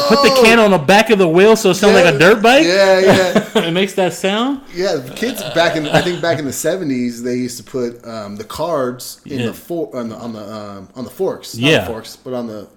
[0.10, 2.42] put the can on the back of the wheel so it sounds like a dirt
[2.42, 2.64] bike.
[2.64, 4.62] Yeah, yeah, it makes that sound.
[4.74, 4.96] yeah.
[4.96, 8.36] The kids back in I think back in the seventies, they used to put um,
[8.38, 9.46] the cards in Yeah.
[9.48, 11.56] the for on the on the um, on the forks.
[11.58, 11.80] Not Yeah.
[11.82, 12.68] the forks, but on the.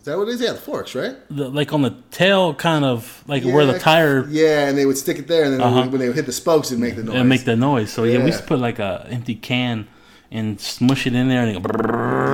[0.00, 0.40] Is that what it is?
[0.42, 1.16] Yeah, the forks, right?
[1.30, 4.98] The, like on the tail, kind of like where the tire Yeah, and they would
[4.98, 5.88] stick it there, and then Uh-huh.
[5.88, 7.16] when they would hit the spokes, it'd make the noise.
[7.16, 7.90] and make the noise.
[7.90, 8.26] So yeah, we Yeah.
[8.26, 9.86] used to put like a empty can
[10.30, 11.56] and smush it in there, and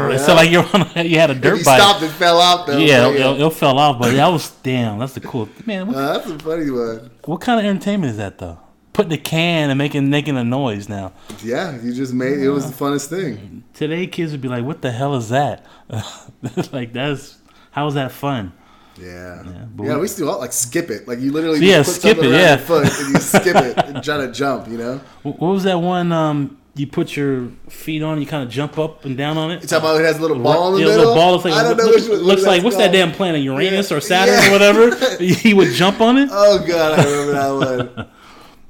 [0.08, 1.80] go so like you're on, you had a If dirt you bike.
[1.80, 2.78] stopped, it fell off though.
[2.78, 4.98] yeah, it, it fell off, but that was damn.
[4.98, 5.86] That's the cool man.
[5.88, 7.10] What, Uh, that's a funny one.
[7.24, 8.58] what kind of entertainment is that though?
[8.92, 11.12] Putting a can and making making a noise now.
[11.44, 13.62] Yeah, you just made it was the funnest thing.
[13.72, 15.64] Today kids would be like, "What the hell is that?"
[16.72, 17.38] like that's
[17.70, 18.52] how is that fun?
[19.00, 19.64] Yeah, yeah.
[19.74, 21.06] but we used to all like skip it.
[21.08, 22.48] Like you literally Yeah, just put skip something it, yeah.
[22.56, 24.68] your foot and you skip it and try to jump.
[24.68, 25.00] You know.
[25.22, 26.10] What was that one?
[26.12, 29.62] Um, you put your feet on, you kind of jump up and down on it.
[29.62, 30.98] You talking about it has a little ball in the Yeah, middle?
[31.00, 32.18] little ball looks like, I don't know look- which one.
[32.20, 33.42] looks like what's that damn planet?
[33.42, 33.96] Uranus Yeah.
[33.96, 34.48] or Saturn Yeah.
[34.48, 35.16] or whatever.
[35.24, 36.28] he would jump on it.
[36.33, 38.06] Oh god, I remember that one.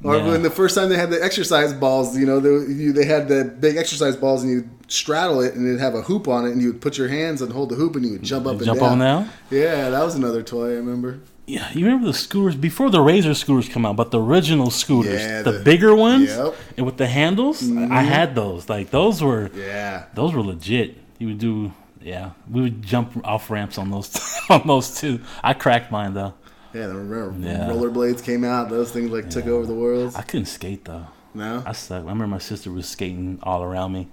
[0.02, 0.28] Or Yeah.
[0.28, 3.28] when the first time they had the exercise balls, you know, they, you, they had
[3.28, 6.52] the big exercise balls, and you straddle it, and it'd have a hoop on it,
[6.52, 8.52] and you would put your hands and hold the hoop, and you would jump up
[8.56, 8.92] and jump down.
[8.92, 9.28] on now.
[9.50, 11.20] Yeah, that was another toy I remember.
[11.50, 15.20] Yeah, you remember the scooters before the Razor scooters come out, but the original scooters,
[15.20, 16.38] Yeah, the, the- bigger ones, Yep.
[16.38, 16.74] Mm-hmm.
[16.76, 17.62] and with the handles.
[17.70, 18.68] I had those.
[18.68, 20.96] Like those were Yeah, those were legit.
[21.18, 21.72] You would do.
[22.02, 24.08] Yeah, we would jump off ramps on those
[24.48, 25.20] on those too.
[25.42, 26.34] I cracked mine though.
[26.72, 26.84] yeah.
[26.84, 27.68] I remember Yeah.
[27.68, 30.14] rollerblades came out; those things like took over the world.
[30.16, 31.06] I couldn't skate though.
[31.34, 31.98] No, I sucked.
[32.06, 34.08] I remember my sister was skating all around me.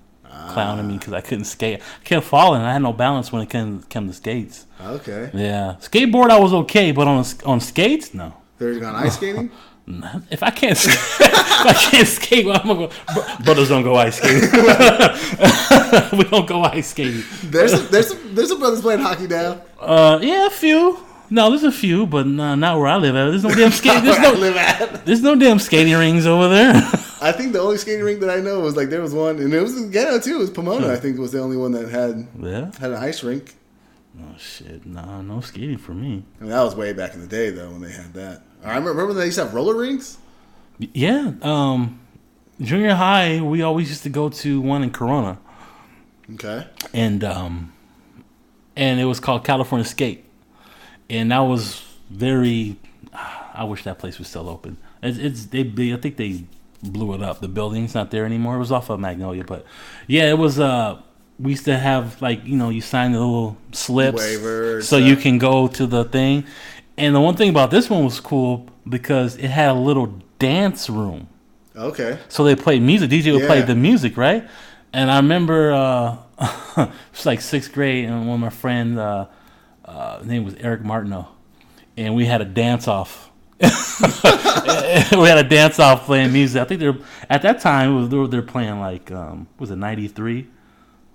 [0.50, 1.82] Clowning me because I couldn't skate.
[1.82, 2.62] I kept falling.
[2.62, 4.65] I had no balance when it came, came to skates.
[4.82, 5.30] okay.
[5.34, 8.34] Yeah, skateboard I was okay, but on on skates, no.
[8.58, 9.52] There's gone ice skating.
[10.30, 13.43] If I can't, if I can't skate, well, I'm gonna go.
[13.45, 14.41] Brothers don't go ice skating.
[16.17, 17.23] we don't go ice skating.
[17.43, 19.62] There's some, there's some, there's some brothers playing hockey now.
[19.80, 21.07] Uh, yeah, a few.
[21.29, 23.29] No, there's a few, but nah, not where I live at.
[23.29, 24.03] There's no damn skate.
[24.03, 25.05] There's no, live at.
[25.05, 26.73] there's no damn skating rings over there.
[27.21, 29.53] I think the only skating rink that I know was like there was one, and
[29.53, 30.35] it was in Ghetto too.
[30.35, 30.91] It was Pomona.
[30.91, 32.71] I think was the only one that had yeah.
[32.79, 33.55] had an ice rink.
[34.19, 36.23] Oh shit, nah, no skating for me.
[36.39, 38.43] I mean, that was way back in the day though when they had that.
[38.63, 40.17] I remember, remember they used to have roller rinks.
[40.79, 41.33] Yeah.
[41.41, 41.99] Um,
[42.61, 45.39] junior high, we always used to go to one in Corona,
[46.33, 46.67] Okay.
[46.93, 47.73] and um,
[48.75, 50.25] and it was called California Skate,
[51.10, 52.78] and that was very.
[53.54, 54.78] I wish that place was still open.
[55.02, 56.46] It's, it's they, I think they
[56.84, 57.39] blew it up.
[57.39, 58.56] The building's not there anymore.
[58.56, 59.65] It was off of Magnolia, but
[60.06, 61.02] yeah, it was uh
[61.39, 65.08] we used to have like you know you sign the little slips Waiver so stuff.
[65.08, 66.46] you can go to the thing.
[66.98, 70.89] And the one thing about this one was cool because it had a little dance
[70.89, 71.28] room.
[71.76, 72.17] Okay.
[72.28, 73.12] So they played music.
[73.12, 74.48] DJ would play the music, right?
[74.93, 76.17] And I remember uh,
[76.78, 79.28] it was like sixth grade, and one of my friends, uh,
[79.88, 81.28] uh, his name was Eric Martineau,
[81.95, 83.30] and we had a dance off.
[83.60, 83.67] we
[85.28, 86.62] had a dance off playing music.
[86.62, 86.97] I think they're
[87.30, 90.47] at that time it was they were, they're playing like um, was it ninety three,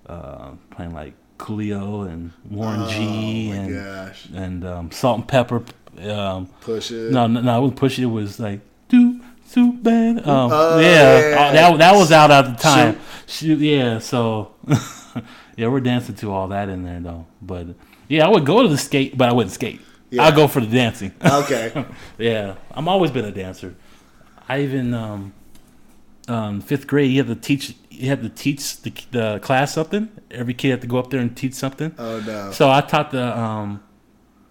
[0.07, 4.27] uh, playing like Coolio and Warren G Oh my and gosh.
[4.35, 5.65] and um, Salt-N-Pepa.
[6.11, 7.13] Um, Push it.
[7.13, 8.03] no, no, no, it wasn't push it.
[8.03, 10.27] It was like do too bad.
[10.27, 11.37] Um, Oh, yeah, yeah.
[11.41, 12.99] uh, that that was out at the time.
[13.27, 13.99] Shoot, yeah.
[13.99, 14.55] So
[15.57, 17.27] yeah, we're dancing to all that in there though.
[17.43, 17.69] But
[18.09, 19.81] yeah, I would go to the skate, but I wouldn't skate.
[20.11, 20.25] Yeah.
[20.25, 21.13] I'll go for the dancing.
[21.25, 21.87] Okay.
[22.19, 23.75] yeah, I'm always been a dancer.
[24.49, 25.33] I even um,
[26.29, 27.75] um, fifth grade, you had to teach.
[27.91, 30.11] You had to teach the, the class something.
[30.31, 31.95] Every kid had to go up there and teach something.
[31.99, 32.53] Oh no.
[32.53, 33.83] So I taught the um,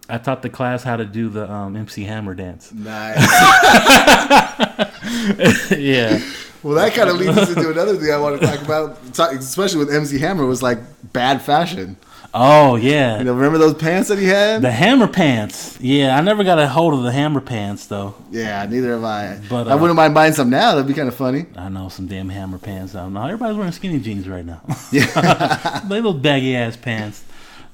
[0.10, 2.74] I taught the class how to do the um, MC Hammer dance.
[2.74, 3.18] Nice.
[5.72, 6.20] yeah.
[6.64, 9.00] Well, that kind of leads us into another thing I want to talk about,
[9.34, 10.80] especially with MC Hammer, was like
[11.14, 11.98] bad fashion.
[12.34, 13.17] Oh yeah.
[13.17, 14.62] You know, remember those pants that he had?
[14.62, 15.80] the hammer pants.
[15.82, 18.15] Yeah, I never got a hold of the hammer pants though.
[18.32, 19.39] yeah, neither have I.
[19.50, 20.72] But, I uh, wouldn't mind buying some now.
[20.72, 21.46] That'd be kind of funny.
[21.58, 22.96] I know some damn hammer pants.
[22.96, 23.24] I don't know.
[23.24, 24.62] Everybody's wearing skinny jeans right now.
[24.91, 25.82] Yeah.
[25.88, 27.24] they little baggy ass pants.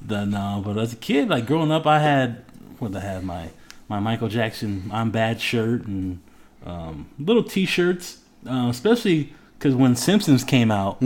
[0.06, 2.44] The no, but as a kid, like growing up, I had
[2.80, 3.50] what I had my
[3.88, 6.20] my Michael Jackson I'm bad shirt and
[6.66, 11.02] um, little T-shirts, uh, especially because when Simpsons came out,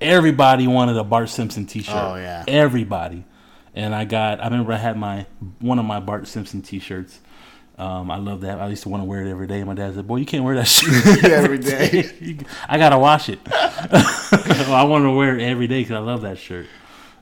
[0.00, 1.94] everybody wanted a Bart Simpson T-shirt.
[1.94, 2.44] Oh, yeah.
[2.46, 3.24] everybody.
[3.74, 4.40] And I got.
[4.40, 5.26] I remember I had my
[5.60, 7.20] one of my Bart Simpson T-shirts.
[7.78, 8.60] Um, I love that.
[8.60, 9.62] I used to want to wear it every day.
[9.62, 12.38] My dad said, "Boy, you can't wear that shirt Every day.
[12.68, 13.38] I gotta wash it.
[13.46, 13.54] Well,
[14.74, 16.66] I want to wear it every day because I love that shirt.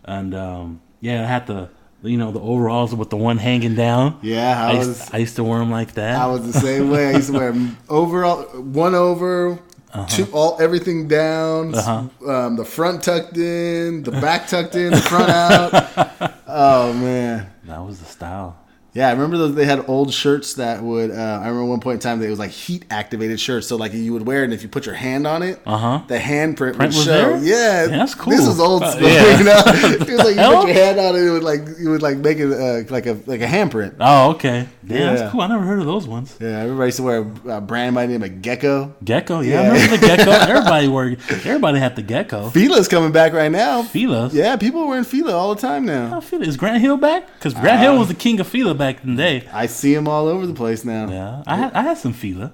[0.04, 1.68] And um, yeah, I had the
[2.02, 4.18] you know the overalls with the one hanging down.
[4.22, 6.18] Yeah, I I used, was I used to wear them like that.
[6.18, 7.08] I was the same way.
[7.08, 7.54] I used to wear
[7.90, 9.58] overall one over,
[10.04, 12.30] two all everything down, Uh-huh.
[12.30, 16.32] um, the front tucked in, the back tucked in, the front out.
[16.48, 17.50] Oh man.
[17.64, 18.56] that was the style.
[18.96, 19.54] Yeah, I remember those.
[19.54, 21.10] They had old shirts that would.
[21.10, 23.66] Uh, I remember one point in time that it was like heat activated shirts.
[23.66, 25.76] So like you would wear it, and if you put your hand on it, Uh
[25.76, 26.00] huh.
[26.08, 27.10] the handprint would Print was show.
[27.12, 27.36] there?
[27.36, 28.30] Yeah, Yeah, that's cool.
[28.32, 29.08] This is old Uh, school.
[29.08, 29.38] yeah.
[29.38, 30.62] You know, it was like you Hell?
[30.62, 33.04] put your hand on it, it would like you would like make it uh, like
[33.06, 33.96] a like a handprint.
[34.00, 34.66] Oh, okay.
[34.86, 35.14] Damn, Yeah.
[35.14, 35.40] that's cool.
[35.42, 36.34] I never heard of those ones.
[36.40, 38.94] Yeah, everybody used to wear a, a brand by the name of Gecko.
[39.04, 39.40] Gecko.
[39.40, 40.30] Yeah, I remember the gecko.
[40.52, 41.16] Everybody wore.
[41.28, 42.48] Everybody had the gecko.
[42.50, 43.82] Fila's coming back right now.
[43.82, 44.32] Fila's.
[44.32, 46.16] Yeah, people are wearing Fila all the time now.
[46.16, 46.44] Oh, Fila.
[46.46, 47.26] Is Grant Hill back?
[47.34, 49.48] Because Grant Hill was the king of Fila back in the day.
[49.52, 51.08] I see them all over the place now.
[51.10, 52.52] Yeah, I had I had some Fila.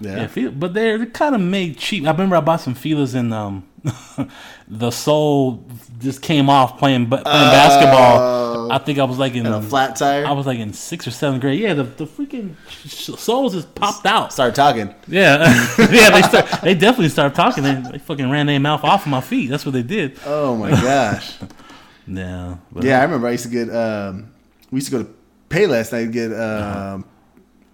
[0.00, 0.16] Yeah.
[0.16, 2.04] Yeah, Fila, but they're, they're kind of made cheap.
[2.06, 3.64] I remember I bought some Filas and um,
[4.68, 5.64] the sole
[6.00, 8.72] just came off playing playing basketball.
[8.72, 10.26] I think I was like in a flat tire.
[10.26, 11.60] I was like in sixth or seventh grade.
[11.60, 12.54] Yeah, the, the freaking
[12.88, 14.32] soles just popped out.
[14.32, 14.92] Start talking.
[15.06, 15.38] Yeah,
[15.78, 16.10] yeah.
[16.10, 17.62] They start, they definitely started talking.
[17.62, 19.48] They, they fucking ran their mouth off of my feet.
[19.50, 20.18] That's what they did.
[20.26, 21.38] Oh my gosh.
[22.06, 23.74] Yeah, but Yeah, I remember I used to get.
[23.74, 24.30] Um,
[24.70, 25.10] we used to go to
[25.54, 25.92] Payless.
[25.92, 27.04] and I'd get um,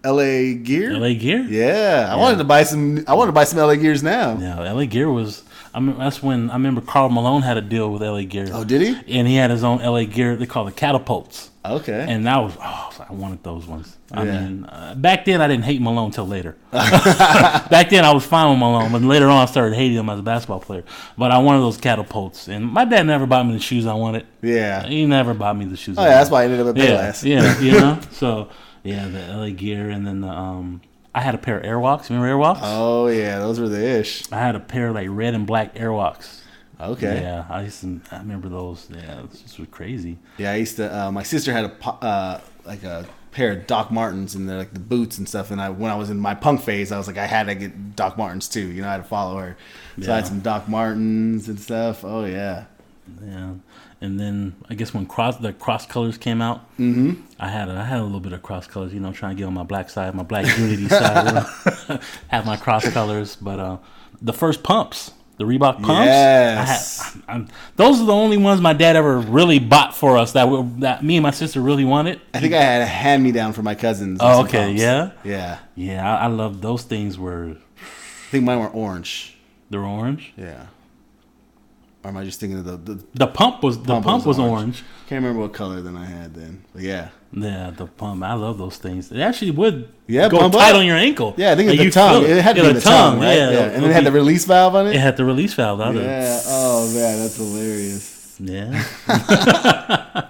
[0.04, 0.54] L.A.
[0.54, 0.92] gear.
[0.98, 1.40] LA Gear.
[1.40, 3.04] Yeah, I wanted to buy some.
[3.06, 3.76] I wanted to buy some L.A.
[3.76, 4.38] gears now.
[4.38, 5.42] Yeah, LA Gear was.
[5.72, 8.48] I mean, that's when I remember Karl Malone had a deal with LA Gear.
[8.52, 9.18] Oh, did he?
[9.18, 10.34] And he had his own LA Gear.
[10.36, 11.50] They call it catapults.
[11.64, 12.06] Okay.
[12.08, 13.96] And that was, oh, I wanted those ones.
[14.10, 14.40] I Yeah.
[14.40, 16.56] mean, uh, back then I didn't hate Malone until later.
[16.72, 20.18] back then I was fine with Malone, but later on I started hating him as
[20.18, 20.84] a basketball player.
[21.18, 24.26] But I wanted those catapults, and my dad never bought me the shoes I wanted.
[24.42, 24.86] yeah.
[24.86, 25.98] He never bought me the shoes.
[25.98, 27.22] Oh I yeah, that's why I ended up at Yeah, Payless.
[27.24, 27.98] yeah, you know.
[28.12, 28.48] So
[28.82, 30.80] yeah, the LA Gear, and then the um,
[31.14, 32.08] I had a pair of Airwalks.
[32.08, 32.60] Remember Airwalks?
[32.62, 34.30] Oh yeah, those were the ish.
[34.32, 36.40] I had a pair of like red and black Airwalks.
[36.80, 37.20] Okay.
[37.20, 38.00] Yeah, I used to.
[38.10, 38.88] I remember those.
[38.90, 40.18] Yeah, this was crazy.
[40.38, 40.96] Yeah, I used to.
[40.96, 44.72] Uh, my sister had a uh, like a pair of Doc Martens and they're like
[44.72, 45.50] the boots and stuff.
[45.50, 47.54] And I, when I was in my punk phase, I was like, I had to
[47.54, 48.66] get Doc Martens too.
[48.66, 49.56] You know, I had to follow her.
[50.00, 52.04] So I had some Doc Martens and stuff.
[52.04, 52.64] Oh yeah.
[53.24, 53.54] Yeah,
[54.00, 57.20] and then I guess when cross the cross colors came out, mm-hmm.
[57.38, 58.94] I had a, I had a little bit of cross colors.
[58.94, 61.44] You know, trying to get on my black side, my black unity side.
[62.28, 63.76] have my cross colors, but uh,
[64.22, 65.12] the first pumps.
[65.36, 67.00] The Reebok pumps, Yes.
[67.00, 70.32] I had, I'm, those are the only ones my dad ever really bought for us
[70.32, 72.20] that were, that me and my sister really wanted.
[72.34, 74.18] I think I had a hand me down for my cousins.
[74.20, 74.82] Oh, okay, pumps.
[74.82, 75.12] yeah?
[75.24, 75.58] Yeah.
[75.76, 77.18] Yeah, I, I love those things.
[77.18, 79.34] Were I think mine were orange.
[79.70, 80.34] they're orange?
[80.36, 80.66] Yeah.
[82.02, 84.38] Or am I just thinking of the, the The pump was the pump, Pump was,
[84.38, 84.52] was orange.
[84.58, 84.84] orange.
[85.06, 86.64] can't remember what color then I had then.
[86.72, 87.08] But yeah.
[87.32, 88.22] Yeah, the pump.
[88.24, 89.12] I love those things.
[89.12, 90.76] It actually would Yeah, go tight up.
[90.76, 91.34] on your ankle.
[91.36, 92.24] Yeah, I think it's the tongue.
[92.24, 93.34] It had to Yeah, be the tongue, right?
[93.36, 93.58] Yeah, Yeah.
[93.66, 94.96] And it had the release valve on it.
[94.96, 95.78] it had the release valve.
[95.78, 96.40] That was- Yeah.
[96.46, 98.36] Oh man, that's hilarious.
[98.40, 98.82] Yeah.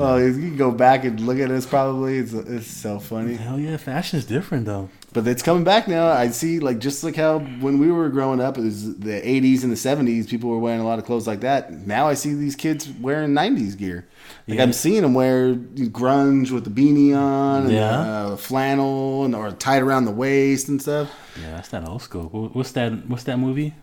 [0.00, 1.66] Oh, you can go back and look at this.
[1.66, 3.34] Probably it's it's so funny.
[3.34, 4.90] Hell yeah, fashion's different though.
[5.14, 6.08] But it's coming back now.
[6.08, 9.62] I see, like just like how when we were growing up, it was the '80s
[9.62, 10.28] and the '70s.
[10.28, 11.72] People were wearing a lot of clothes like that.
[11.72, 14.06] Now I see these kids wearing '90s gear.
[14.46, 14.62] Like Yeah.
[14.64, 18.00] I'm seeing them wear grunge with the beanie on, and Yeah.
[18.00, 21.10] uh, flannel, and or tied around the waist and stuff.
[21.40, 22.50] Yeah, that's that old school.
[22.52, 23.08] What's that?
[23.08, 23.74] What's that movie?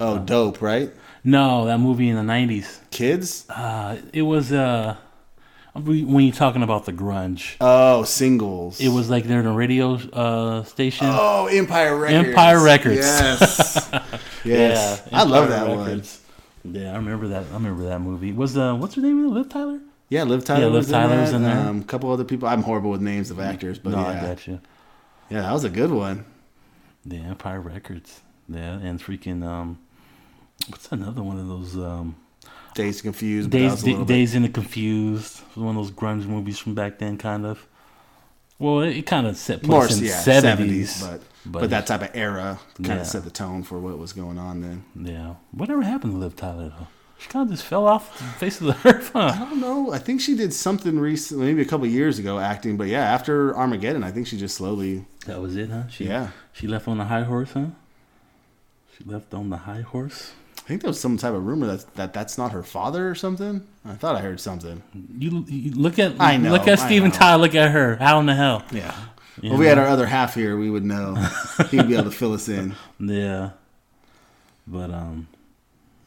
[0.00, 0.90] Oh, dope, right?
[1.22, 2.80] No, that movie in the nineties.
[2.90, 3.46] Kids.
[3.48, 4.96] Uh, it was uh,
[5.74, 7.56] when you're talking about the grunge.
[7.60, 8.80] Oh, singles.
[8.80, 11.08] It was like they're in a radio uh station.
[11.10, 12.28] Oh, Empire Records.
[12.28, 12.96] Empire Records.
[12.96, 13.90] Yes.
[14.44, 15.08] yes.
[15.12, 16.02] I love that one.
[16.64, 17.44] Yeah, I remember that.
[17.50, 18.32] I remember that movie.
[18.32, 19.28] Was uh, what's her name?
[19.28, 19.80] Liv Tyler?
[20.08, 20.60] Yeah, Liv Tyler.
[20.60, 21.58] Yeah, Liv Tyler in was in there.
[21.58, 22.48] Um, a couple other people.
[22.48, 24.60] I'm horrible with names of actors, but no, I yeah, got you.
[25.28, 26.24] yeah, that was a good one.
[27.04, 28.20] The Empire Records.
[28.48, 29.78] Yeah, and freaking um,
[30.68, 32.16] what's another one of those um,
[32.74, 33.50] Dazed Confused.
[33.50, 35.40] Days was a little bit- Dazed in the Confused?
[35.54, 37.66] was One of those grunge movies from back then, kind of.
[38.58, 41.70] Well, it, it kind of set place more in the yeah, seventies, but, but- but
[41.70, 43.00] that type of era kind Yeah.
[43.00, 44.84] of set the tone for what was going on then.
[44.94, 45.34] yeah.
[45.52, 46.86] Whatever happened to Liv Tyler though?
[47.18, 49.32] She kind of just fell off the face of the earth, Huh?
[49.34, 49.92] I don't know.
[49.92, 52.76] I think she did something recently, maybe a couple years ago, acting.
[52.76, 55.04] But yeah, after Armageddon, I think she just slowly.
[55.26, 55.86] That was it, huh?
[55.88, 57.66] She, Yeah, She left on the high horse, huh?
[58.96, 60.32] She left on the high horse.
[60.64, 63.14] I think there was some type of rumor that that that's not her father or
[63.14, 63.66] something.
[63.84, 64.82] I thought I heard something.
[65.18, 67.10] You, you look at I know, look at Steven.
[67.10, 67.42] Tyler.
[67.42, 67.96] Look at her.
[67.96, 68.64] How in the hell?
[68.72, 68.94] Yeah.
[69.42, 71.14] You Well, if we had our other half here, we would know.
[71.70, 72.74] He'd be able to fill us in.
[72.98, 73.50] Yeah.
[74.66, 75.28] But um,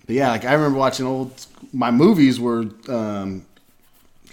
[0.08, 1.46] But yeah, like I remember watching old.
[1.72, 3.46] My movies were um,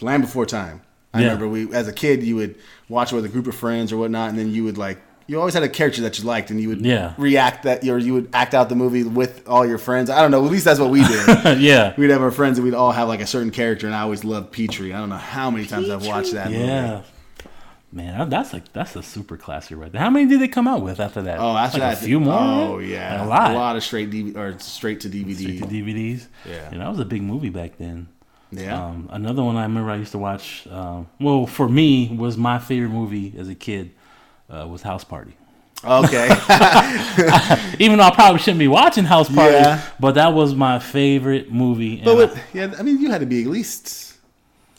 [0.00, 0.80] Land Before Time.
[1.12, 1.24] I Yeah.
[1.26, 2.54] remember we, as a kid, you would
[2.88, 4.98] watch it with a group of friends or whatnot, and then you would like.
[5.26, 7.14] You always had a character that you liked, and you would Yeah.
[7.16, 10.10] react that, or you would act out the movie with all your friends.
[10.10, 10.44] I don't know.
[10.44, 11.58] At least that's what we did.
[11.60, 13.86] yeah, we'd have our friends, and we'd all have like a certain character.
[13.86, 14.92] And I always loved Petrie.
[14.92, 16.50] I don't know how many times I've watched that.
[16.50, 16.90] yeah.
[16.96, 17.04] movie.
[17.92, 20.00] Man, that's like that's a super classic right there.
[20.00, 21.38] How many did they come out with after that?
[21.38, 22.34] Oh, after like that, a few more.
[22.36, 23.52] Oh yeah, a lot.
[23.52, 25.34] a lot of straight DV, or straight to DVD.
[25.36, 26.26] Straight to DVDs.
[26.44, 26.70] Yeah.
[26.72, 28.08] and that was a big movie back then.
[28.50, 28.84] yeah.
[28.84, 30.66] Um, another one I remember I used to watch.
[30.68, 33.92] Um, well, for me, was my favorite movie as a kid
[34.54, 35.32] uh, was House Party.
[35.84, 36.28] Okay.
[37.78, 39.80] Even though I probably shouldn't be watching House Party, Yeah.
[40.00, 42.00] but that was my favorite movie.
[42.02, 44.14] but I- yeah, I mean, you had to be at least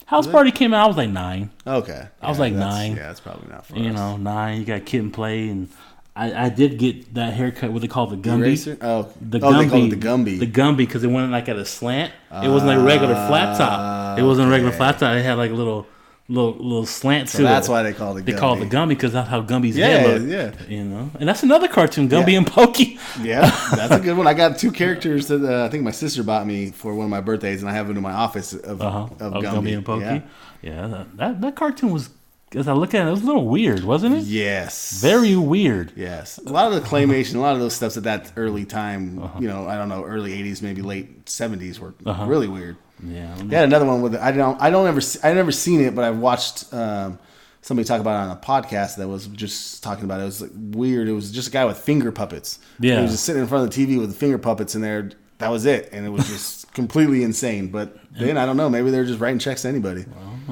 [0.06, 0.84] House Party came out.
[0.84, 1.50] I was like nine.
[1.66, 2.08] okay.
[2.22, 2.96] I was Yeah, like nine.
[2.96, 3.94] Yeah, that's probably not for You us.
[3.96, 4.60] know, nine.
[4.60, 5.68] You got Kid and Play, and
[6.16, 7.72] I, I did get that haircut.
[7.72, 8.38] What they call the Gumby.
[8.40, 8.78] Eraser?
[8.80, 9.58] Oh, The oh, Gumby.
[9.64, 10.38] they call it the Gumby.
[10.40, 12.12] The Gumby because it went like at a slant.
[12.32, 14.18] It wasn't like regular flat top.
[14.18, 15.14] It wasn't a regular flat top.
[15.16, 15.86] It had like a little,
[16.28, 17.70] little, little slant so to that's it.
[17.70, 18.38] why they call it Gummy they Gumby.
[18.40, 20.32] call it the Gumby because that's how Gumby's Yeah, head looked.
[20.68, 20.74] yeah.
[20.76, 22.38] You know, and that's another cartoon, Gumby Yeah.
[22.38, 22.98] and Pokey.
[23.22, 23.42] Yeah,
[23.74, 24.26] that's a good one.
[24.26, 27.10] I got two characters that uh, I think my sister bought me for one of
[27.10, 28.98] my birthdays, and I have them in my office of, Uh huh.
[29.20, 29.44] of Of Gumby.
[29.44, 30.04] Gumby and Pokey.
[30.04, 30.20] Yeah.
[30.62, 32.10] Yeah, that, that that cartoon was.
[32.54, 34.22] As I look at it, it was a little weird, wasn't it?
[34.24, 35.00] Yes.
[35.02, 35.92] Very weird.
[35.96, 36.38] Yes.
[36.46, 39.38] A lot of the claymation, a lot of those steps at that early time, Uh-huh.
[39.40, 42.24] you know, I don't know, early '80s, maybe late '70s, were Uh-huh.
[42.26, 42.76] really weird.
[43.02, 43.34] Yeah.
[43.38, 46.04] They had another one with I don't I don't ever I never seen it, but
[46.04, 47.18] I've watched um,
[47.60, 50.22] somebody talk about it on a podcast that was just talking about it.
[50.22, 51.08] It was like weird.
[51.08, 52.58] It was just a guy with finger puppets.
[52.80, 52.96] Yeah.
[52.96, 55.10] he was just sitting in front of the TV with the finger puppets in there.
[55.38, 57.68] That was it, and it was just completely insane.
[57.68, 58.70] But then I don't know.
[58.70, 60.06] Maybe they're just writing checks to anybody.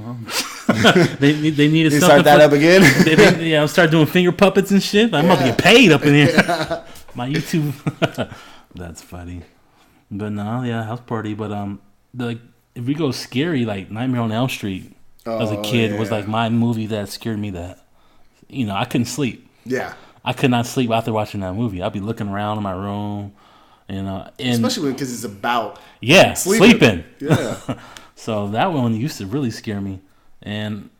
[1.18, 2.82] they need- they They something start that for- up again.
[3.04, 5.14] they, they, yeah, I'll start doing finger puppets and shit.
[5.14, 6.32] I'm about to get paid up in here.
[7.14, 7.72] My YouTube.
[8.74, 9.42] That's funny.
[10.10, 11.32] But no, yeah, house party.
[11.34, 11.80] But um,
[12.14, 12.38] the
[12.74, 14.94] if we go scary, like Nightmare on Elm Street
[15.26, 17.50] as a Oh, kid was like my movie that scared me.
[17.50, 17.78] That
[18.48, 19.48] you know I couldn't sleep.
[19.64, 21.82] yeah, I could not sleep after watching that movie.
[21.82, 23.32] I'd be looking around in my room,
[23.88, 27.04] you know, and especially because it's about yeah, sleeping.
[27.20, 27.58] Yeah,
[28.16, 30.00] So that one used to really scare me.
[30.42, 30.90] And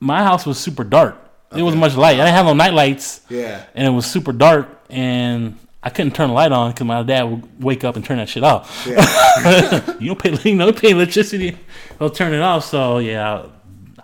[0.00, 1.16] my house was super dark.
[1.54, 2.14] It wasn't much light.
[2.14, 3.20] I didn't have no night lights.
[3.30, 3.64] yeah.
[3.74, 7.22] and it was super dark and I couldn't turn the light on because my dad
[7.24, 8.84] would wake up and turn that shit off.
[10.00, 11.56] you don't pay, you know, pay electricity.
[11.98, 12.64] He'll turn it off.
[12.64, 13.46] So yeah,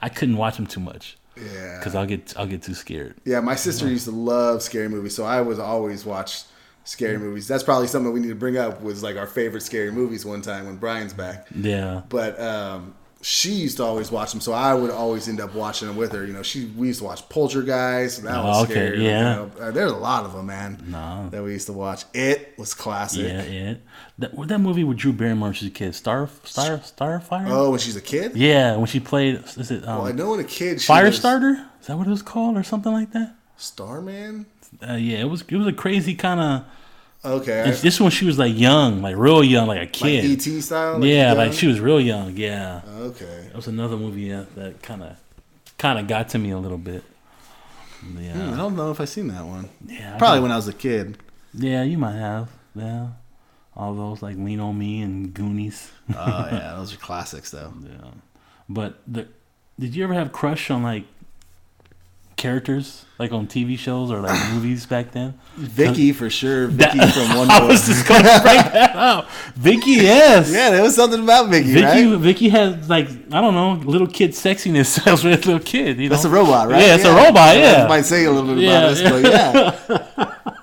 [0.01, 1.79] I couldn't watch him too much Yeah.
[1.79, 3.17] because I'll get I'll get too scared.
[3.25, 6.43] Yeah, my sister used to love scary movies, so I was always watch
[6.85, 7.49] scary movies.
[7.49, 10.43] That's probably something we need to bring up was like our favorite scary movies one
[10.43, 11.47] time when Brian's back.
[11.55, 12.95] Yeah, But um,
[13.27, 16.13] she used to always watch them, so I would always end up watching them with
[16.13, 16.27] her.
[16.27, 18.23] You know, she we used to watch Poltergeist.
[18.23, 18.99] That was Oh, okay, scary.
[18.99, 19.23] you yeah.
[19.35, 19.51] know.
[19.59, 20.85] Uh, there's a lot of them, man.
[20.89, 21.29] No.
[21.31, 22.05] that we used to watch.
[22.13, 23.27] It was classic.
[23.27, 23.75] yeah, yeah.
[24.19, 27.49] That what that movie with Drew Barrymore when she was a kid, Star Star Starfire.
[27.49, 28.37] Oh, when she's a kid.
[28.37, 30.81] Yeah, when she played, is it um, Well, I know when a kid.
[30.83, 31.67] She was Firestarter?
[31.81, 33.35] Is that what it was called, or something like that?
[33.57, 34.47] Starman.
[34.87, 35.43] Uh, yeah, it was.
[35.49, 36.65] It was a crazy kind of
[37.25, 37.63] Okay.
[37.65, 40.25] And this one she was like young, like real young, like a kid.
[40.29, 40.47] like.
[40.47, 40.99] ET style.
[40.99, 41.37] like yeah, young?
[41.39, 42.37] like she was real young.
[42.37, 43.45] Yeah, Okay.
[43.47, 45.17] that was another movie that- that kind of
[45.79, 47.03] kind of got to me a little bit.
[48.01, 48.19] Hmm,
[48.53, 49.69] I don't know if I seen that one.
[49.87, 51.19] yeah, Probably think- when I was a kid.
[51.55, 52.49] Yeah, you might have.
[52.75, 53.09] Yeah,
[53.77, 55.91] all those like Lean on Me and Goonies.
[56.11, 57.73] Oh yeah, those are classics though.
[57.83, 58.11] Yeah,
[58.69, 59.29] but the
[59.79, 61.05] did you ever have crush on like
[62.37, 65.35] characters like on TV shows or like movies back then?
[65.57, 66.67] Vicky for sure.
[66.79, 69.29] That- Vicky from One I was just gonna bring that up.
[69.55, 70.51] Vicky, yes.
[70.53, 72.19] yeah, there was something about Vicky, Vicky, right?
[72.19, 75.07] Vicky had like I don't know, little kid sexiness.
[75.07, 75.99] I was a little kid.
[75.99, 76.15] You know?
[76.15, 76.81] That's a robot, right?
[76.81, 77.85] Yeah, it's a robot, yeah.
[77.85, 80.55] I might say a little bit Yeah, about this, but yeah,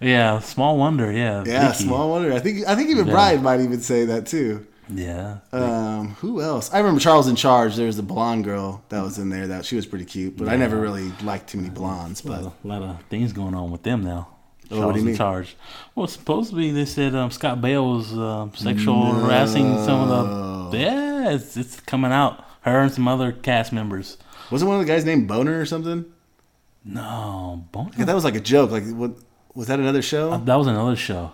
[0.00, 1.10] yeah, small wonder.
[1.10, 1.70] Yeah, yeah.
[1.72, 1.84] Vicky.
[1.84, 2.32] Small wonder.
[2.32, 3.12] I think I think even Yeah.
[3.12, 4.66] Brian might even say that too.
[4.88, 6.72] Yeah, Um, who else?
[6.72, 7.76] I remember Charles in Charge.
[7.76, 9.46] There was the blonde girl that was in there.
[9.46, 12.20] That she was pretty cute, but I never really liked too many blondes.
[12.20, 14.28] But a lot of things going on with them now.
[14.70, 15.56] Oh, what do Charles you in charge.
[15.94, 20.78] Well, supposedly they said um, Scott Baio was uh, sexual harassing some of the.
[20.78, 22.44] Yeah, it's, it's coming out.
[22.62, 24.16] Her and some other cast members.
[24.50, 26.06] wasn't one of the guys named Boner or something?
[26.84, 27.90] No, Boner.
[27.98, 28.70] Yeah, that was like a joke.
[28.70, 29.12] Like, what
[29.54, 29.78] was that?
[29.78, 30.36] Another show?
[30.38, 31.32] That was another show.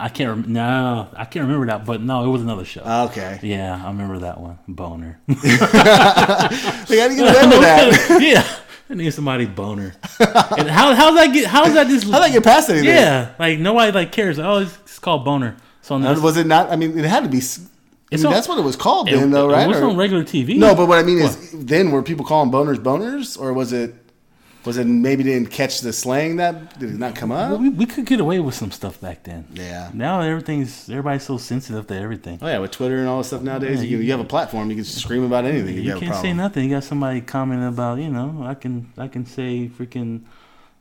[0.00, 0.30] I can't.
[0.44, 1.84] Rem- no, I can't remember that.
[1.84, 2.82] But no, it was another show.
[3.10, 3.40] okay.
[3.42, 4.58] yeah, I remember that one.
[4.68, 5.18] Boner.
[5.26, 8.18] Like, how do you get away that?
[8.22, 8.46] yeah,
[8.90, 9.94] I need somebody boner.
[10.20, 11.46] And how how's that get?
[11.46, 12.04] How's that just?
[12.10, 12.88] How'd that get past anything?
[12.88, 14.38] Yeah, like nobody like cares.
[14.38, 15.56] Oh, it's, it's called boner.
[15.82, 16.70] So Uh, Was it not?
[16.70, 17.38] I mean, it had to be.
[18.10, 19.68] I mean, on- that's what it was called it, then, though, it right?
[19.68, 20.56] was Or- on regular TV.
[20.56, 23.94] no, but what I mean is, then were people calling boners boners, or was it?
[24.64, 27.58] Was it maybe didn't catch the slang that did it not come up?
[27.58, 29.46] we, we could get away with some stuff back then.
[29.54, 29.90] Yeah.
[29.94, 32.38] Now everything's everybody's so sensitive to everything.
[32.42, 34.24] Oh yeah, with Twitter and all this stuff nowadays, Yeah, you, you- you have a
[34.24, 34.68] platform.
[34.70, 35.76] You can scream about anything.
[35.76, 36.64] You have can't say nothing.
[36.68, 40.22] You got somebody commenting about you know I can I can say freaking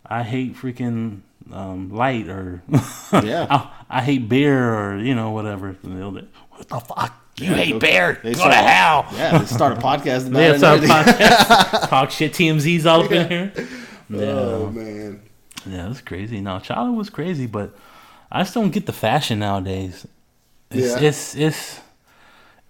[0.05, 1.21] I hate freaking
[1.53, 2.63] um, light or
[3.23, 3.47] Yeah.
[3.49, 5.77] I, I hate beer or you know whatever.
[5.83, 7.13] And they'll be, What the fuck?
[7.39, 8.19] You Yeah, hate beer?
[8.23, 9.06] they Go start- to hell.
[9.13, 10.54] Yeah, they start a podcast about Yeah, it.
[10.56, 10.97] it's and our everything.
[11.28, 11.89] podcast.
[11.89, 12.34] Talk shit.
[12.34, 13.54] TMZ's all up in here.
[13.58, 13.62] Oh,
[14.10, 14.26] yeah.
[14.26, 15.21] Oh man.
[15.65, 16.41] Yeah, it's crazy.
[16.41, 17.76] Now childhood was crazy, but
[18.32, 20.08] I just don't get the fashion nowadays.
[20.71, 21.08] It's Yeah.
[21.08, 21.80] it's it's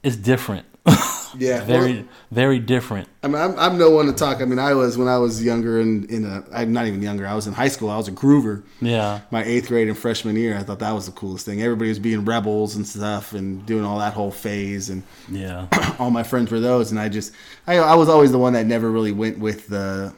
[0.04, 0.66] it's different.
[1.38, 1.64] Yeah.
[1.66, 3.08] very well, very different.
[3.22, 4.42] I mean, I'm, I'm no one to talk.
[4.42, 7.28] I mean, I was when I was younger and in a, I'm not even younger.
[7.28, 7.90] I was in high school.
[7.92, 8.64] I was a groover.
[8.82, 9.20] Yeah.
[9.30, 11.62] my eighth grade and freshman year, I thought that was the coolest thing.
[11.62, 15.68] Everybody was being rebels and stuff and doing all that whole phase, and Yeah.
[16.00, 16.90] all my friends were those.
[16.92, 17.34] And I just,
[17.68, 20.14] I, I was always the one that never really went with the,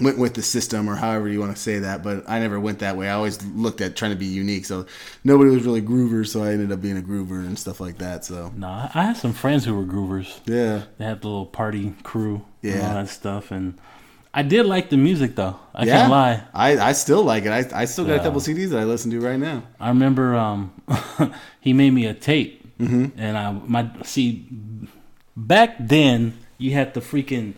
[0.00, 2.02] went with the system or however you want to say that.
[2.02, 3.08] But I never went that way.
[3.08, 4.64] I always looked at trying to be unique.
[4.66, 4.86] So
[5.22, 8.24] nobody was really groovers, so I ended up being a groover and stuff like that.
[8.24, 10.40] So No, I I had some friends who were groovers.
[10.46, 12.88] yeah, They had the little party crew and Yeah.
[12.88, 13.74] all that stuff and
[14.36, 15.54] I did like the music though.
[15.72, 15.96] I yeah.
[15.98, 16.42] can't lie.
[16.52, 17.50] I, I still like it.
[17.52, 19.62] I, I still got a couple CDs that I listen to right now.
[19.78, 20.72] I remember um,
[21.60, 23.16] he made me a tape, Mm-hmm.
[23.16, 24.48] and I my see
[25.36, 27.54] back then you had the freaking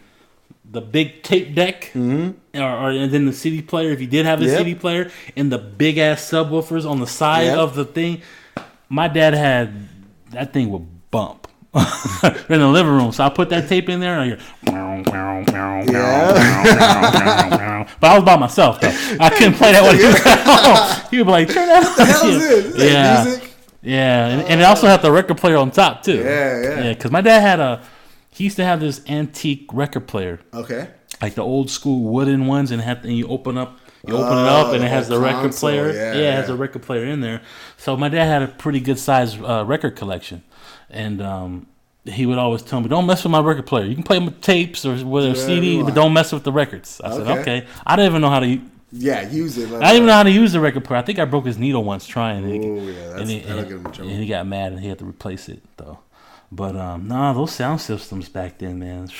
[0.70, 2.60] the big tape deck, mm-hmm.
[2.60, 4.58] or, or and then the CD player if you did have a Yep.
[4.58, 7.58] CD player, and the big ass subwoofers on the side Yep.
[7.58, 8.22] of the thing.
[8.88, 9.88] My dad had
[10.30, 11.48] that thing would bump.
[12.48, 14.38] in the living room, so I put that tape in there, and I hear,
[18.00, 18.88] but I was by myself though.
[19.20, 21.06] I couldn't play that when he was at home.
[21.10, 22.64] He would be like, "Turn that up." The hell is this?
[22.76, 23.24] Is Yeah.
[23.24, 23.52] music?
[23.82, 26.16] Yeah, and, and it also had the record player on top too.
[26.16, 26.82] Yeah, yeah.
[26.84, 27.82] Yeah, because my dad had a,
[28.36, 30.88] he used to have this antique record player, Okay.
[31.22, 34.42] like the old school wooden ones, and had and you open up, you open it
[34.42, 35.90] Oh, up, and it has the whole record player.
[35.92, 37.40] yeah, it has a record player in there.
[37.78, 40.42] So my dad had a pretty good sized uh, record collection,
[40.90, 41.66] and um,
[42.04, 43.84] he would always tell me, "Don't mess with my record player.
[43.86, 47.10] You can play with tapes or a CD, but don't mess with the records." I
[47.12, 47.40] said, Okay.
[47.40, 48.60] "Okay." I didn't even know how to.
[48.92, 49.66] Yeah, use it.
[49.72, 51.00] I didn't even know how to use the record player.
[51.00, 52.44] I think I broke his needle once trying.
[52.44, 54.10] Oh yeah, that's, and he, and, in trouble.
[54.10, 55.98] and he got mad and he had to replace it though.
[56.50, 59.08] But um, nah, those sound systems back then, man.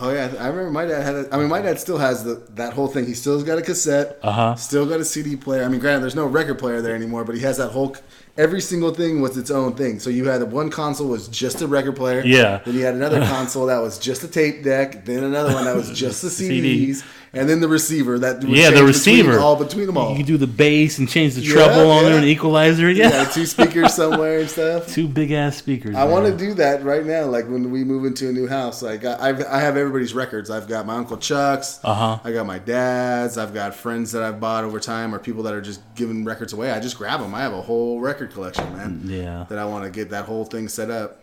[0.00, 1.14] Oh yeah, I remember my dad had.
[1.16, 3.04] A, I mean, my dad still has the that whole thing.
[3.04, 4.18] He still's got a cassette.
[4.22, 4.54] Uh huh.
[4.54, 5.64] Still got a CD player.
[5.64, 7.96] I mean, granted, there's no record player there anymore, but he has that whole.
[8.36, 9.98] Every single thing was its own thing.
[9.98, 12.22] So you had one console was just a record player.
[12.24, 12.58] Yeah.
[12.64, 15.04] Then you had another console that was just a tape deck.
[15.04, 16.94] Then another one that was just the CD.
[17.34, 19.38] And then the receiver that Yeah, the change between- receiver.
[19.38, 20.10] all between them all.
[20.10, 22.18] You can do the bass and change the Yeah, treble on there yeah.
[22.20, 22.90] and equalizer.
[22.90, 23.24] yeah, Yeah.
[23.26, 24.88] two speakers somewhere and stuff.
[24.94, 25.94] Two big ass speakers.
[25.94, 27.24] I want to do that right now.
[27.26, 30.48] Like when we move into a new house, like I, I've, I have everybody's records.
[30.50, 31.80] I've got my uncle Chuck's.
[31.84, 32.18] Uh huh.
[32.24, 33.36] I got my dad's.
[33.36, 36.52] I've got friends that I've bought over time, or people that are just giving records
[36.54, 36.70] away.
[36.70, 37.34] I just grab them.
[37.34, 39.02] I have a whole record collection, man.
[39.04, 39.44] Yeah.
[39.50, 41.20] That I want to get that whole thing set up.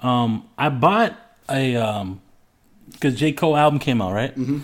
[0.00, 1.16] Um, I bought
[1.50, 2.20] a um,
[2.92, 4.30] because J Cole album came out, right?
[4.38, 4.60] Mm-hmm.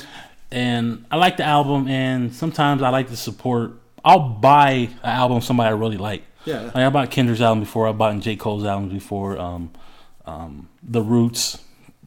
[0.54, 3.72] And I like the album, and sometimes I like to support
[4.04, 4.70] I'll buy
[5.02, 6.22] an album somebody I really like.
[6.44, 6.62] Yeah.
[6.64, 7.88] Like I bought Kendrick's album before.
[7.88, 9.38] I bought J Cole's albums before.
[9.38, 9.70] Um,
[10.26, 11.58] um, the Roots,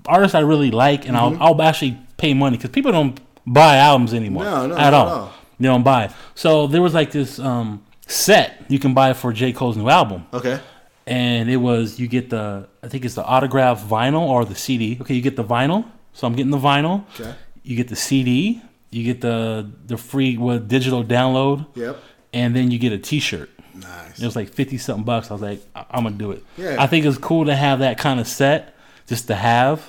[0.07, 1.41] artists I really like, and Mm-hmm.
[1.41, 4.43] I'll I'll actually pay money because people don't buy albums anymore.
[4.43, 5.09] No, no, at all.
[5.09, 5.33] all.
[5.59, 6.13] They don't buy.
[6.35, 10.25] So there was like this um, set you can buy for J Cole's new album
[10.33, 10.59] Okay.
[11.07, 14.97] and it was you get the I think it's the autograph vinyl or the CD.
[15.01, 15.83] Okay, you get the vinyl,
[16.13, 17.03] so I'm getting the vinyl.
[17.19, 17.33] Okay.
[17.67, 18.61] You get the CD.
[18.91, 21.97] You get the the free what digital download, Yep.
[22.31, 23.49] and then you get a T-shirt.
[23.75, 24.19] Nice.
[24.19, 25.29] It was like fifty something bucks.
[25.29, 26.43] I was like, I- I'm gonna do it.
[26.57, 26.77] Yeah.
[26.79, 28.73] I think it's cool to have that kind of set,
[29.05, 29.83] just to have.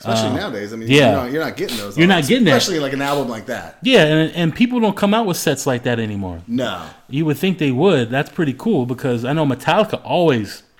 [0.00, 0.72] Especially uh, nowadays.
[0.72, 0.98] I mean, yeah.
[0.98, 1.96] you're not, you're not getting those.
[1.96, 2.56] You're not getting that.
[2.56, 3.78] Especially like an album like that.
[3.82, 6.42] Yeah, and and people don't come out with sets like that anymore.
[6.48, 6.84] No.
[7.08, 8.10] You would think they would.
[8.10, 10.71] That's pretty cool because I know Metallica always We'll have a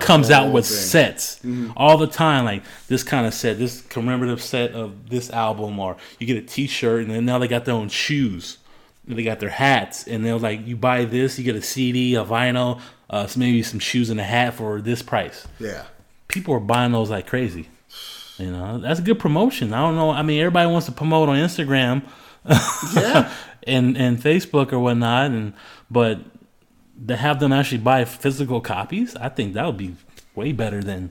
[0.00, 0.76] comes out with thing.
[0.76, 1.70] sets Mm-hmm.
[1.76, 5.96] all the time like this kind of set this commemorative set of this album or
[6.18, 8.58] you get a t-shirt and then now they got their own shoes
[9.08, 12.14] and they got their hats and they're like you buy this you get a cd
[12.14, 15.84] a vinyl uh, so maybe some shoes and a hat for this price Yeah.
[16.28, 17.68] people are buying those like crazy
[18.38, 21.28] you know that's a good promotion i don't know i mean everybody wants to promote
[21.28, 22.02] on instagram
[22.94, 23.32] Yeah.
[23.66, 25.52] and and facebook or whatnot and
[25.90, 26.18] but
[27.08, 29.94] to have them actually buy physical copies i think that would be
[30.34, 31.10] way better than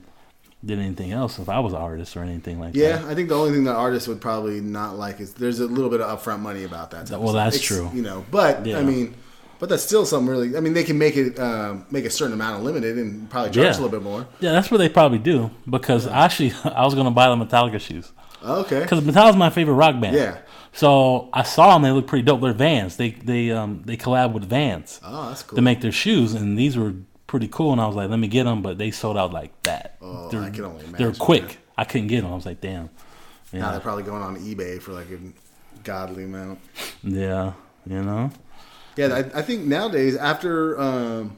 [0.62, 3.14] than anything else if i was an artist or anything like Yeah, that Yeah, I
[3.14, 6.00] think the only thing that artists would probably not like is there's a little bit
[6.00, 7.10] of upfront money about that.
[7.20, 7.90] Well, that's It's, true.
[7.92, 8.78] You know, but Yeah.
[8.78, 9.14] I mean,
[9.58, 10.56] but that's still something really.
[10.56, 13.50] I mean, they can make it um, make a certain amount of limited and probably
[13.50, 13.72] charge Yeah.
[13.72, 14.26] a little bit more.
[14.40, 17.78] yeah that's what they probably do because actually i was going to buy the metallica
[17.78, 18.10] shoes
[18.42, 18.80] Okay.
[18.80, 20.38] because metallica's my favorite rock band Yeah.
[20.74, 24.32] So i saw them they look pretty dope they're vans they they um they collab
[24.32, 25.56] with vans Oh, that's cool.
[25.56, 26.94] to make their shoes, and these were
[27.26, 27.72] pretty cool.
[27.72, 29.96] And I was like, let me get them, but they sold out like that.
[30.00, 31.42] Oh, they're, I can only They're quick.
[31.44, 31.56] man.
[31.76, 32.30] I couldn't get them.
[32.30, 32.84] I was like, damn.
[33.52, 35.18] now Yeah, they're probably going on eBay for like a
[35.82, 36.60] godly amount.
[37.02, 37.54] yeah,
[37.86, 38.30] you know.
[38.96, 41.36] Yeah, I, I think nowadays after um,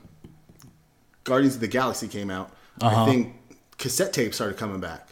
[1.24, 3.04] Guardians of the Galaxy came out, Uh-huh.
[3.04, 3.34] I think
[3.78, 5.08] cassette tapes started coming back.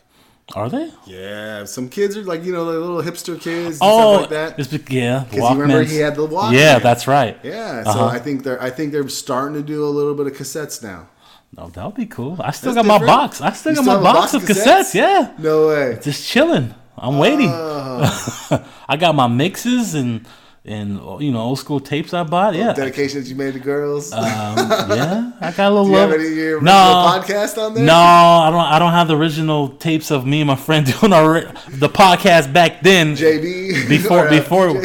[0.54, 0.90] Are they?
[1.06, 4.30] Yeah, some kids are like you know the little hipster kids and Oh, stuff like
[4.30, 4.58] that.
[4.58, 5.24] it's yeah.
[5.28, 6.52] Because you remember he had the Walkman.
[6.52, 7.38] Yeah, that's right.
[7.42, 8.06] Yeah, so Uh-huh.
[8.06, 11.08] I think they're I think they're starting to do a little bit of cassettes now.
[11.56, 12.36] Oh, that would be cool.
[12.42, 13.40] I still That's got my box.
[13.40, 14.90] I still You got still my box, box of of cassettes.
[14.90, 14.94] cassettes?
[14.94, 15.98] Yeah, No way.
[16.02, 16.74] just chilling.
[16.98, 17.48] I'm waiting.
[17.50, 20.26] Oh, I got my mixes and
[20.66, 22.54] and you know old school tapes I bought.
[22.54, 24.12] Yeah, dedication that you made to girls.
[24.12, 25.32] um, yeah.
[25.40, 26.18] I got a little do you have love.
[26.20, 26.72] any of your No.
[26.72, 27.84] podcast on there?
[27.84, 28.60] No, I don't.
[28.60, 32.52] I don't have the original tapes of me and my friend doing our the podcast
[32.52, 33.14] back then.
[33.16, 34.82] JB before before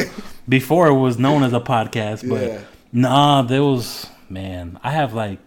[0.48, 2.58] before it was known as a podcast, but Yeah.
[2.92, 4.78] nah, there was man.
[4.82, 5.38] I have like,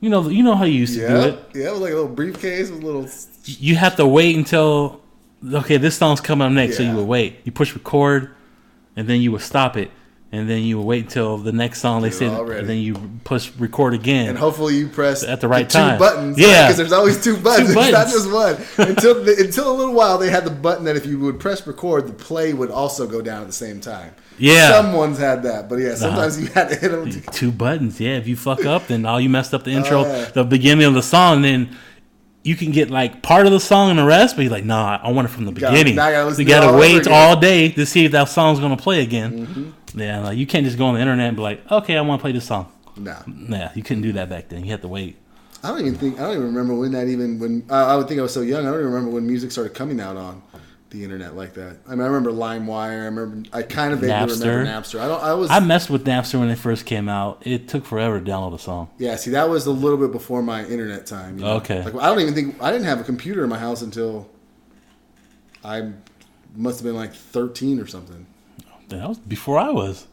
[0.00, 1.38] you know, you know how you used to do Yeah, it.
[1.54, 3.06] yeah, it was like a little briefcase with little.
[3.44, 5.00] You have to wait until
[5.52, 7.36] okay, this song's coming up next, so you would wait.
[7.44, 8.33] You push record,
[8.96, 9.90] and then you would stop it.
[10.32, 13.52] And then you would wait until the next song they said, and then you push
[13.56, 14.30] record again.
[14.30, 15.96] And hopefully you press At the right two time.
[15.96, 16.36] buttons.
[16.36, 16.64] Yeah.
[16.66, 17.68] because there's always two buttons.
[17.76, 18.56] It's not just one.
[18.88, 21.64] Until the, until a little while, they had the button that if you would press
[21.68, 24.12] record, the play would also go down at the same time.
[24.36, 24.54] Yeah.
[24.70, 24.82] Uh-huh.
[24.82, 27.12] someone's had that, but yeah, sometimes you had to hit them.
[27.32, 28.00] two buttons.
[28.00, 30.02] Yeah, if you fuck up, then all you messed up the intro,
[30.34, 31.42] the beginning of the song.
[31.42, 31.76] Then
[32.44, 35.00] you can get like part of the song and the rest, but you're like, nah,
[35.02, 35.96] I want it from the gotta- beginning.
[35.96, 39.02] gotta listen you gotta all wait all day to see if that song's gonna play
[39.02, 39.46] again.
[39.46, 40.00] Mm-hmm.
[40.00, 42.20] Yeah, like you can't just go on the internet and be like, okay, I want
[42.20, 42.70] to play this song.
[42.96, 44.64] Nah, Nah, you couldn't do that back then.
[44.64, 45.16] You had to wait.
[45.62, 48.06] I don't even think I don't even remember when that even when I, I would
[48.06, 48.60] think I was so young.
[48.66, 50.42] I don't even remember when music started coming out on
[50.94, 51.76] the internet like that.
[51.86, 52.90] I mean, I remember LimeWire.
[52.90, 54.96] I remember I kind of vaguely remember Napster.
[54.96, 55.00] Napster.
[55.00, 55.22] I don't.
[55.22, 57.42] I was I messed with Napster when it first came out.
[57.44, 58.88] It took forever to download a song.
[58.98, 59.16] yeah.
[59.16, 61.38] See, that was a little bit before my internet time.
[61.38, 61.56] you know?
[61.56, 61.82] Okay.
[61.84, 64.30] Like I don't even think I didn't have a computer in my house until
[65.64, 65.92] I
[66.54, 68.26] must have been like thirteen or something.
[68.88, 70.06] That was before I was.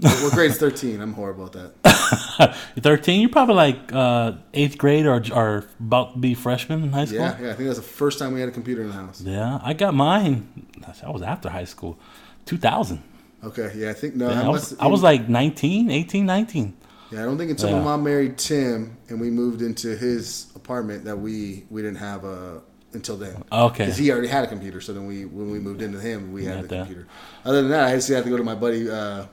[0.00, 1.00] What grade's thirteen?
[1.00, 2.54] I'm horrible at that.
[2.80, 3.20] 13.
[3.20, 7.18] You're probably like uh, eighth grade or, or about to be freshman in high school.
[7.20, 7.50] Yeah, yeah.
[7.50, 9.20] I think that's the first time we had a computer in the house.
[9.20, 10.66] Yeah, I got mine.
[10.80, 11.98] That was after high school,
[12.46, 13.02] 2000.
[13.44, 13.90] Okay, yeah.
[13.90, 14.30] I think no.
[14.30, 16.76] Yeah, I, I, was, I was like 19, 18, 19.
[17.10, 17.78] Yeah, I don't think until Yeah.
[17.78, 22.24] my mom married Tim and we moved into his apartment that we we didn't have
[22.24, 23.42] a until then.
[23.50, 23.84] Okay.
[23.84, 26.44] Because he already had a computer, so then we when we moved into him, we
[26.44, 26.86] had Had the that.
[26.86, 27.08] computer.
[27.44, 29.26] Other than that, I to have to go to my buddy uh,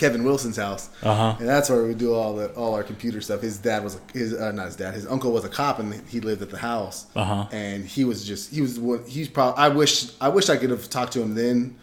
[0.00, 1.36] Kevin Wilson's house, Uh-huh.
[1.38, 3.40] and that's where we do all the all our computer stuff.
[3.42, 5.92] His dad was a, his uh, not his dad, his uncle was a cop, and
[6.08, 7.06] he lived at the house.
[7.14, 7.46] Uh-huh.
[7.52, 9.04] And he was just he was one.
[9.06, 11.76] He's probably I wish I wish I could have talked to him then.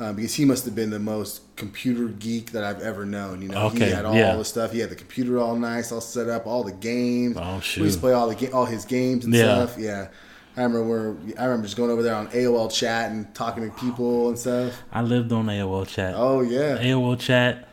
[0.00, 3.42] Uh, because he must have been the most computer geek that I've ever known.
[3.42, 4.36] You know, Okay, he had all yeah.
[4.36, 4.70] the stuff.
[4.70, 7.36] He had the computer all nice, all set up, all the games.
[7.36, 7.80] Oh, shoot!
[7.80, 9.42] We used to play all the ga- all his games and Yeah.
[9.66, 9.76] stuff.
[9.76, 10.06] Yeah,
[10.58, 13.76] I remember where I remember just going over there on AOL chat and talking to
[13.78, 14.82] people and stuff.
[14.92, 16.14] I lived on AOL chat.
[16.16, 17.68] Oh yeah, AOL chat,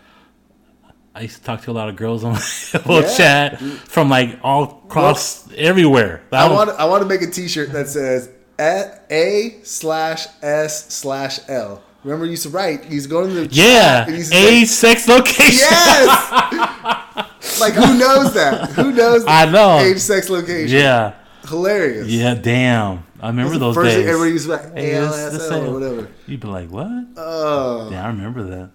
[1.15, 3.17] I used to talk to a lot of girls on AOL Yeah.
[3.17, 6.21] chat from like all across everywhere.
[6.29, 8.29] That I was- want I want to make a T-shirt that says
[8.59, 11.81] A A slash S slash L.
[12.03, 12.85] Remember, you used to write.
[12.85, 15.57] He's going to the yeah, chat and you a say, sex location.
[15.57, 16.31] yes.
[17.59, 18.69] like who knows that?
[18.73, 19.25] Who knows?
[19.27, 19.79] I know.
[19.79, 20.77] Age, sex, location.
[20.77, 21.13] Yeah,
[21.47, 22.07] hilarious.
[22.07, 22.33] yeah.
[22.35, 24.07] Damn, I remember those First thing days.
[24.09, 25.65] everybody used to be like Hey, A L the same.
[25.65, 26.07] or whatever.
[26.27, 28.69] You'd be like, "What?" Oh, Yeah, I remember that.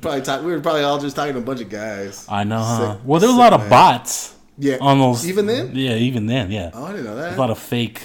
[0.00, 2.26] probably talk, we were probably all just talking to a bunch of guys.
[2.28, 2.92] I know, huh?
[2.94, 3.70] Sick- well, there was a lot of man.
[3.70, 5.26] bots Yeah, on those.
[5.26, 6.70] Even then, Yeah, even then, yeah.
[6.74, 7.38] oh, I didn't know There's that.
[7.38, 8.02] a lot of fake,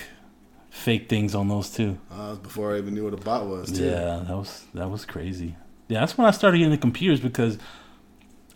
[0.70, 1.98] fake things on those too.
[2.12, 3.72] Oh, was before I even knew what a bot was.
[3.72, 3.84] Too.
[3.86, 5.56] Yeah, that was that was crazy.
[5.88, 7.58] Yeah, that's when I started getting the computers because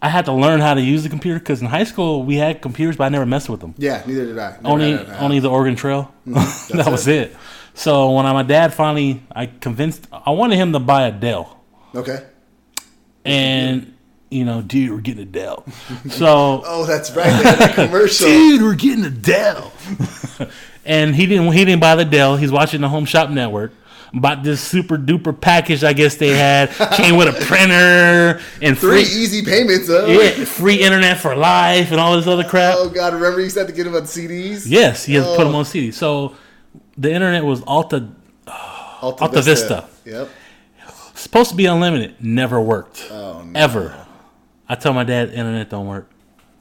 [0.02, 1.40] I had to learn how to use the computer.
[1.40, 3.74] Because in high school we had computers, but I never messed with them.
[3.78, 4.52] Yeah, neither did I.
[4.52, 6.14] Never only only the Oregon Trail.
[6.28, 6.78] Mm-hmm.
[6.78, 7.36] that was it.
[7.74, 11.62] So when I, my dad finally, I convinced, I wanted him to buy a Dell,
[11.96, 12.26] Okay.
[13.26, 13.94] and
[14.30, 15.66] you know, dude, we're getting a Dell.
[16.10, 17.30] So Oh, that's right.
[17.44, 18.28] That commercial.
[18.28, 19.72] dude, we're getting a Dell.
[20.86, 22.36] and he didn't he didn't buy the Dell.
[22.38, 23.72] He's watching the Home Shop Network.
[24.12, 26.72] Bought this super duper package, I guess they had.
[26.96, 30.08] Came with a printer and Three free, easy payments, though.
[30.08, 32.74] yeah, free internet for life and all this other crap.
[32.78, 34.64] Oh God, remember you used to have to get them on CDs?
[34.66, 35.60] Yes, he has to put them Oh.
[35.60, 35.92] on CD.
[35.92, 36.36] So
[36.98, 38.10] the internet was Alta,
[39.02, 39.86] Alta, Alta Vista.
[40.06, 40.28] Yep.
[41.14, 42.16] supposed to be unlimited.
[42.20, 43.08] Never worked.
[43.12, 43.60] Oh no.
[43.60, 44.06] Ever.
[44.68, 46.10] I tell my dad, internet don't work.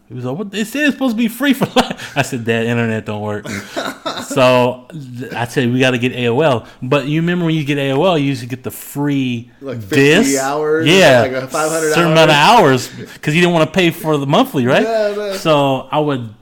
[0.08, 0.50] He was like, "What?
[0.50, 3.46] They said it's supposed to be free for life." I said, "Dad, internet don't work."
[4.22, 4.86] so
[5.34, 8.26] I said, "We got to get AOL." But you remember when you get AOL, you
[8.26, 10.40] used to get the free Like 50 disc.
[10.42, 13.90] hours, yeah, like a 500 certain amount of hours because you didn't want to pay
[13.90, 14.82] for the monthly, right?
[14.82, 15.34] Yeah, man.
[15.38, 16.34] So I would,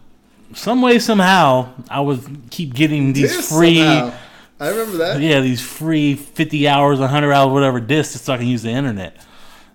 [0.54, 2.20] some way somehow, I would
[2.50, 3.78] keep getting these This free.
[3.78, 4.12] somehow.
[4.58, 5.20] I remember that.
[5.20, 9.16] Yeah, these free 50 hours, 100 hours, whatever discs so I can use the internet.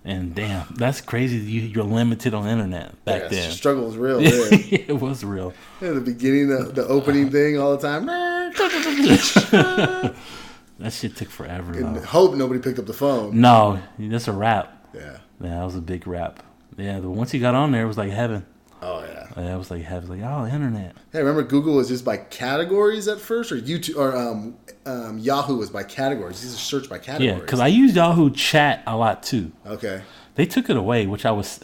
[0.04, 1.36] And damn, that's crazy.
[1.36, 3.50] You, you're limited on internet back Yeah, then.
[3.52, 4.18] Struggle was real.
[4.20, 5.54] It was real.
[5.80, 8.06] In the beginning, the, the opening thing all the time.
[10.78, 11.72] That shit took forever.
[11.74, 12.00] And Though.
[12.00, 13.40] hope nobody picked up the phone.
[13.40, 14.88] No, that's a wrap.
[14.92, 15.18] Yeah.
[15.40, 16.42] Yeah, that was a big wrap.
[16.76, 18.44] Yeah, but once you got on there, it was like heaven.
[18.80, 19.21] Oh yeah.
[19.36, 20.94] It was like was like, oh, internet.
[21.12, 24.56] Hey, remember Google was just by categories at first, or YouTube or um,
[24.86, 26.42] um, Yahoo was by categories.
[26.42, 27.34] These are searched by categories.
[27.34, 29.52] Yeah, because I used Yahoo Chat a lot too.
[29.66, 30.02] okay.
[30.34, 31.60] They took it away, which I was,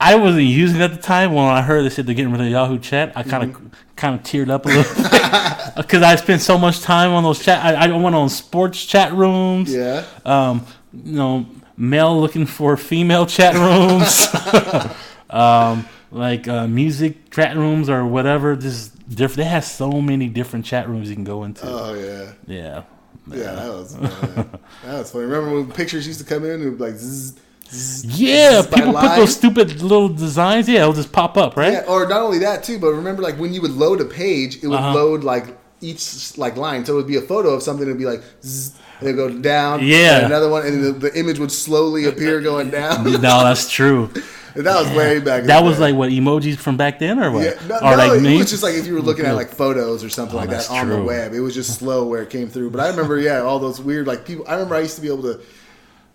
[0.00, 1.32] I wasn't using it at the time.
[1.34, 3.66] When I heard they said they're getting rid of Yahoo Chat, I kind of, Mm-hmm.
[3.96, 7.42] kind of teared up a little bit because I spent so much time on those
[7.44, 7.64] chat.
[7.64, 9.72] I, I went on sports chat rooms.
[9.74, 10.04] Yeah.
[10.24, 11.46] Um, you know,
[11.76, 14.28] male looking for female chat rooms.
[15.30, 18.54] um, like uh, music chat rooms or whatever.
[18.54, 19.36] Just different.
[19.38, 21.62] They have so many different chat rooms you can go into.
[21.66, 22.32] Oh yeah.
[22.46, 22.82] yeah.
[23.28, 24.48] Yeah, that was that
[24.84, 25.24] was funny.
[25.26, 27.34] Remember when pictures used to come in and like zzz,
[27.70, 30.68] zzz, Yeah, zzz people put those stupid little designs.
[30.68, 31.72] Yeah, it'll just pop up, right?
[31.74, 34.56] Yeah, or not only that too, but remember like when you would load a page,
[34.62, 34.94] it would Uh-huh.
[34.94, 36.84] load like each like line.
[36.84, 37.86] So it would be a photo of something.
[37.86, 39.86] It'd be like, zzz, and it'd go down.
[39.86, 40.26] Yeah.
[40.26, 43.04] another one, and the, the image would slowly appear going down.
[43.04, 44.10] No, that's true.
[44.54, 45.44] And that was way back.
[45.44, 45.82] That was day.
[45.82, 47.44] like what emojis from back then, or what?
[47.44, 48.38] Yeah, no, or no, like it me?
[48.38, 50.70] was just like if you were looking at like photos or something Oh, like that
[50.70, 51.32] on the web.
[51.34, 52.70] It was just slow where it came through.
[52.70, 54.44] But I remember, yeah, all those weird like people.
[54.48, 55.40] I remember I used to be able to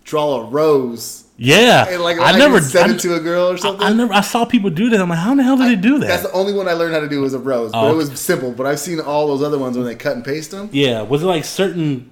[0.04, 3.50] draw a rose yeah, and like I I never send I, it to a girl
[3.52, 3.86] or something.
[3.86, 4.12] I never.
[4.12, 5.00] I saw people do that.
[5.00, 6.08] I'm like, how in the hell did they do that?
[6.08, 7.96] That's the only one I learned how to do was a rose, but Oh, it
[7.96, 8.52] was simple.
[8.52, 10.70] But I've seen all those other ones when they cut and paste them.
[10.72, 12.10] yeah, was it like certain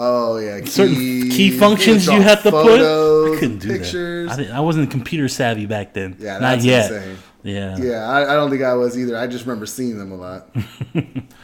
[0.00, 3.36] Oh yeah, certain key functions you have to photos, put?
[3.36, 4.28] I couldn't do pictures.
[4.28, 4.34] that.
[4.34, 6.16] I, didn't, I wasn't computer savvy back then.
[6.20, 6.92] Yeah, not that's yet.
[6.92, 7.18] insane.
[7.42, 7.76] Yeah.
[7.78, 9.16] Yeah, I, I don't think I was either.
[9.16, 10.50] I just remember seeing them a lot.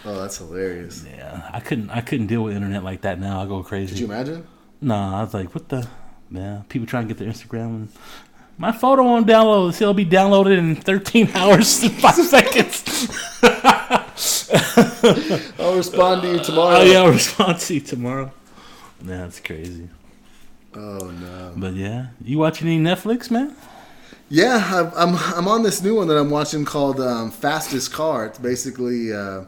[0.05, 1.05] oh, that's hilarious.
[1.05, 1.91] Yeah, I couldn't.
[1.91, 3.19] I couldn't deal with internet like that.
[3.19, 3.91] Now I go crazy.
[3.91, 4.47] Could you imagine?
[4.81, 5.89] No, I was like, what the?
[6.31, 7.89] Yeah, people trying to get their Instagram and
[8.57, 9.75] my photo won't download.
[9.81, 13.09] It'll be downloaded in 13 hours and five seconds.
[15.59, 16.77] I'll respond to you tomorrow.
[16.79, 18.33] Oh yeah, I'll respond to you tomorrow.
[19.05, 19.89] That's crazy.
[20.75, 21.53] Oh no.
[21.57, 23.55] But yeah, you watching any Netflix, man?
[24.29, 24.63] Yeah,
[24.97, 28.27] I'm, I'm I'm on this new one that I'm watching called um, Fastest Car.
[28.27, 29.45] It's basically uh,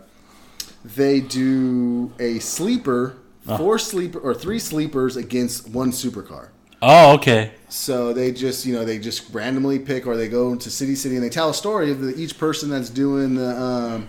[0.85, 3.17] they do a sleeper,
[3.49, 3.57] Ah.
[3.57, 6.49] four sleeper or three sleepers against one supercar.
[6.83, 7.53] Oh, okay.
[7.69, 11.15] So they just you know they just randomly pick or they go into city city
[11.15, 14.09] and they tell a story of the, each person that's doing the um,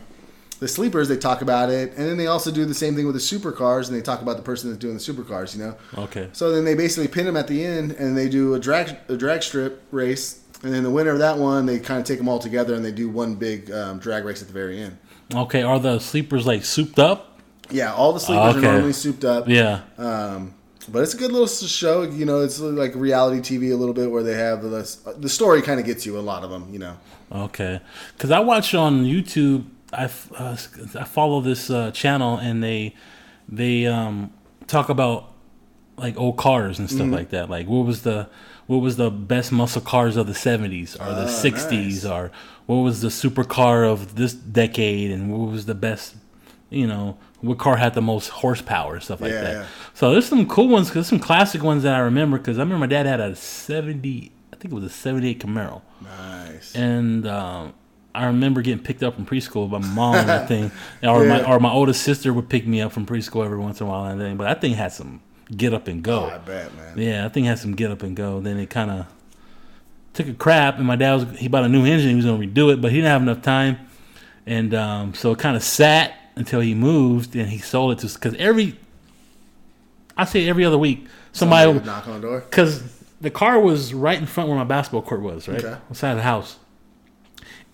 [0.59, 1.07] the sleepers.
[1.07, 3.87] They talk about it, and then they also do the same thing with the supercars,
[3.87, 5.55] and they talk about the person that's doing the supercars.
[5.55, 5.75] You know.
[6.03, 6.29] Okay.
[6.33, 9.15] So then they basically pin them at the end, and they do a drag a
[9.17, 12.27] drag strip race, and then the winner of that one, they kind of take them
[12.29, 14.97] all together, and they do one big um, drag race at the very end.
[15.33, 15.61] Okay.
[15.61, 17.39] Are the sleepers like souped up?
[17.69, 18.65] Yeah, all the sleepers Okay.
[18.67, 19.47] are normally souped up.
[19.49, 19.81] Yeah.
[19.97, 20.53] Um,
[20.89, 22.03] But it's a good little show.
[22.03, 24.87] You know, it's like reality TV a little bit where they have the
[25.19, 26.69] the story kind of gets you a lot of them.
[26.71, 26.97] You know.
[27.29, 27.81] Okay,
[28.13, 29.65] because I watch on YouTube.
[29.93, 30.05] I
[30.37, 30.57] uh,
[30.99, 32.93] I follow this uh, channel and they
[33.47, 34.31] they um,
[34.67, 35.31] talk about
[35.97, 37.13] like old cars and stuff Mm-hmm.
[37.13, 37.49] like that.
[37.49, 38.29] Like what was the
[38.67, 42.11] what was the best muscle cars of the seventies or the Ah, sixties nice.
[42.11, 42.31] or
[42.65, 46.15] what was the supercar of this decade and what was the best
[46.69, 49.53] you know what car had the most horsepower and stuff like Yeah, that.
[49.53, 49.65] yeah.
[49.93, 52.79] So there's some cool ones because some classic ones that I remember because I remember
[52.81, 56.75] my dad had a seventy I think it was a seventy eight Camaro Nice.
[56.75, 57.73] and um,
[58.17, 60.71] I remember getting picked up from preschool by my mom and that thing,
[61.03, 61.51] or my Yeah.
[61.53, 64.05] or my oldest sister would pick me up from preschool every once in a while
[64.05, 64.37] and thing.
[64.37, 65.21] But that thing had some
[65.55, 66.25] get up and go.
[66.25, 66.97] Oh, I bet, man.
[66.97, 68.39] Yeah, that thing had some get up and go.
[68.41, 69.05] Then it kind of
[70.13, 72.09] took a crap, and my dad was he bought a new engine.
[72.09, 73.77] He was gonna redo it, but he didn't have enough time,
[74.45, 78.13] and um, so it kind of sat until he moved, and he sold it to
[78.13, 78.77] because every
[80.17, 82.39] I say every other week somebody Somebody knock on the door.
[82.41, 82.81] because
[83.21, 85.59] the car was right in front where my basketball court was, right?
[85.63, 85.73] Okay.
[85.73, 86.57] On the side of the house.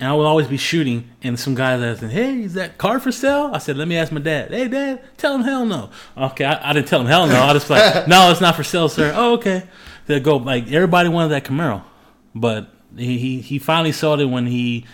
[0.00, 3.12] And I would always be shooting, and some guys asking, "Hey, is that car for
[3.12, 5.90] sale?" I said, "Let me ask my dad." Hey, dad, tell him hell no.
[6.16, 7.40] Okay, I, I didn't tell him hell no.
[7.40, 9.12] I just like, no, it's not for sale, sir.
[9.14, 9.62] Oh, okay.
[10.06, 11.84] They go like everybody wanted that Camaro,
[12.34, 14.84] but he, he he finally sold it when he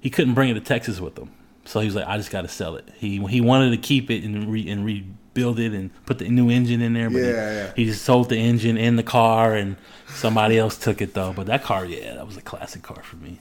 [0.00, 1.30] he couldn't bring it to Texas with him.
[1.64, 2.86] So he was like, I just got to sell it.
[2.98, 6.50] He he wanted to keep it and re, and rebuild it and put the new
[6.50, 7.72] engine in there, but he- Yeah, yeah.
[7.76, 9.76] he just sold the engine in the car and
[10.08, 11.32] somebody else took it though.
[11.32, 13.40] But that car, yeah, that was a classic car for me.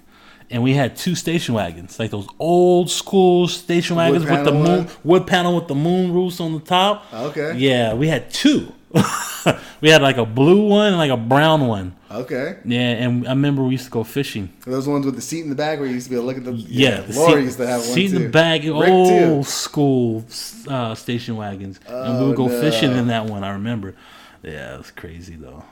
[0.51, 4.85] And we had two station wagons, like those old school station wagons with the moon
[4.85, 4.89] one?
[5.03, 7.05] wood panel with the moon roofs on the top.
[7.13, 7.55] Okay.
[7.57, 8.73] Yeah, we had two.
[9.81, 11.95] we had like a blue one and like a brown one.
[12.09, 12.57] Okay.
[12.65, 14.49] Yeah, and I remember we used to go fishing.
[14.65, 16.35] Those ones with the seat in the back where you used to be able to
[16.35, 16.53] look at the.
[16.53, 18.15] Yeah, the Laura seat- used to have one seat too.
[18.17, 19.49] in the back, Rick, old too.
[19.49, 20.25] school
[20.67, 22.59] uh, station wagons, and we Oh, would go no.
[22.59, 23.43] fishing in that one.
[23.43, 23.93] I remember.
[24.41, 25.63] Yeah, it was crazy though.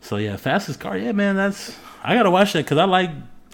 [0.00, 0.98] So yeah, fastest car.
[0.98, 3.10] Yeah, man, that's I gotta watch that because I like.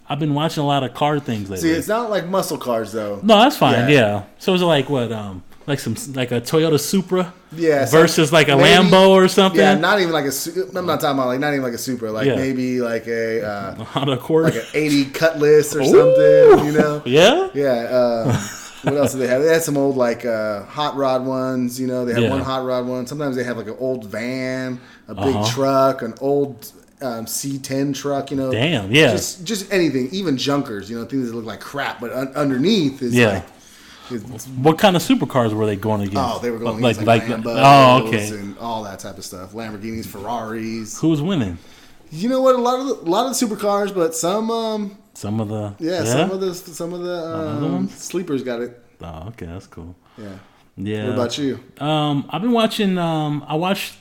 [0.09, 1.69] I've been watching a lot of car things lately.
[1.71, 3.21] See, it's not like muscle cars though.
[3.23, 3.89] no, that's fine.
[3.89, 3.95] Yeah.
[3.95, 4.23] Yeah.
[4.39, 5.11] So is it like what?
[5.13, 9.61] Um, like some like a Toyota Supra Yeah, versus like a maybe- Lambo or something.
[9.61, 10.33] Yeah, not even like a.
[10.79, 12.13] I'm not talking about like not even like a Supra.
[12.13, 12.37] Like Yeah.
[12.37, 14.45] maybe like a uh, Honda Accord.
[14.45, 15.85] like an 80 Cutlass or Ooh.
[15.87, 16.67] something.
[16.67, 17.03] You know.
[17.07, 17.49] yeah.
[17.55, 17.89] Yeah.
[17.89, 18.35] Um,
[18.83, 19.41] what else do they have?
[19.41, 21.81] They had some old like uh, hot rod ones.
[21.81, 22.29] You know, they had Yeah.
[22.31, 23.07] one hot rod one.
[23.07, 24.79] Sometimes they have like an old van,
[25.09, 25.51] a big Uh-huh.
[25.51, 26.71] truck, an old
[27.03, 28.31] um, C10 truck.
[28.31, 29.13] You know, Damn, yeah.
[29.13, 30.89] just just anything, even junkers.
[30.91, 33.29] You know, things that look like crap, but un- underneath is Yeah.
[33.29, 33.45] like.
[34.13, 36.17] it's- What kind of supercars were they going against?
[36.19, 37.61] Oh, they were going like against, like, like, Lambos
[38.03, 38.29] oh okay.
[38.29, 39.53] and all that type of stuff.
[39.53, 40.99] Lamborghinis, Ferraris.
[41.01, 41.59] Who was winning?
[42.11, 42.55] You know what?
[42.55, 45.75] A lot of the, a lot of the supercars, but some, um, Some of the
[45.79, 48.79] yeah, some of the some of the um, sleepers got it.
[49.03, 49.95] Oh, okay, that's cool.
[50.19, 50.29] Yeah.
[50.77, 51.05] Yeah.
[51.07, 51.61] What about you?
[51.79, 52.99] Um, I've been watching.
[52.99, 53.95] Um, I watched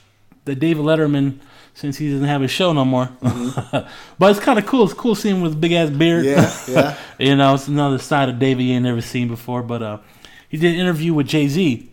[0.46, 1.40] the David Letterman
[1.76, 3.10] since he doesn't have his show no more.
[3.22, 3.88] but
[4.32, 4.84] it's kind of cool.
[4.86, 6.26] It's cool seeing him with a big ass beard.
[6.26, 6.72] Mm-hmm.
[6.74, 6.98] Yeah, yeah.
[7.30, 9.64] you know, it's another side of David you ain't never seen before.
[9.64, 9.98] But uh,
[10.50, 11.90] he did an interview with Jay Z,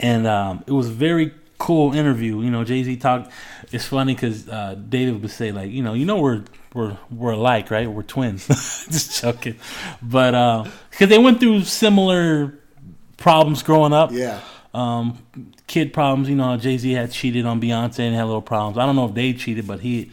[0.00, 2.40] and um, it was a very cool interview.
[2.42, 3.32] You know, Jay Z talked.
[3.72, 7.32] It's funny because uh, David would say like, you know, you know we're we're we're
[7.32, 7.90] alike, right?
[7.90, 8.46] We're twins.
[8.86, 9.56] Just joking,
[10.00, 12.54] but because they went through similar
[13.16, 14.40] problems growing up Yeah.
[14.74, 15.18] um,
[15.66, 16.28] kid problems.
[16.28, 18.78] You know, Jay Z had cheated on Beyonce and had little problems.
[18.78, 20.10] I don't know if they cheated, but he,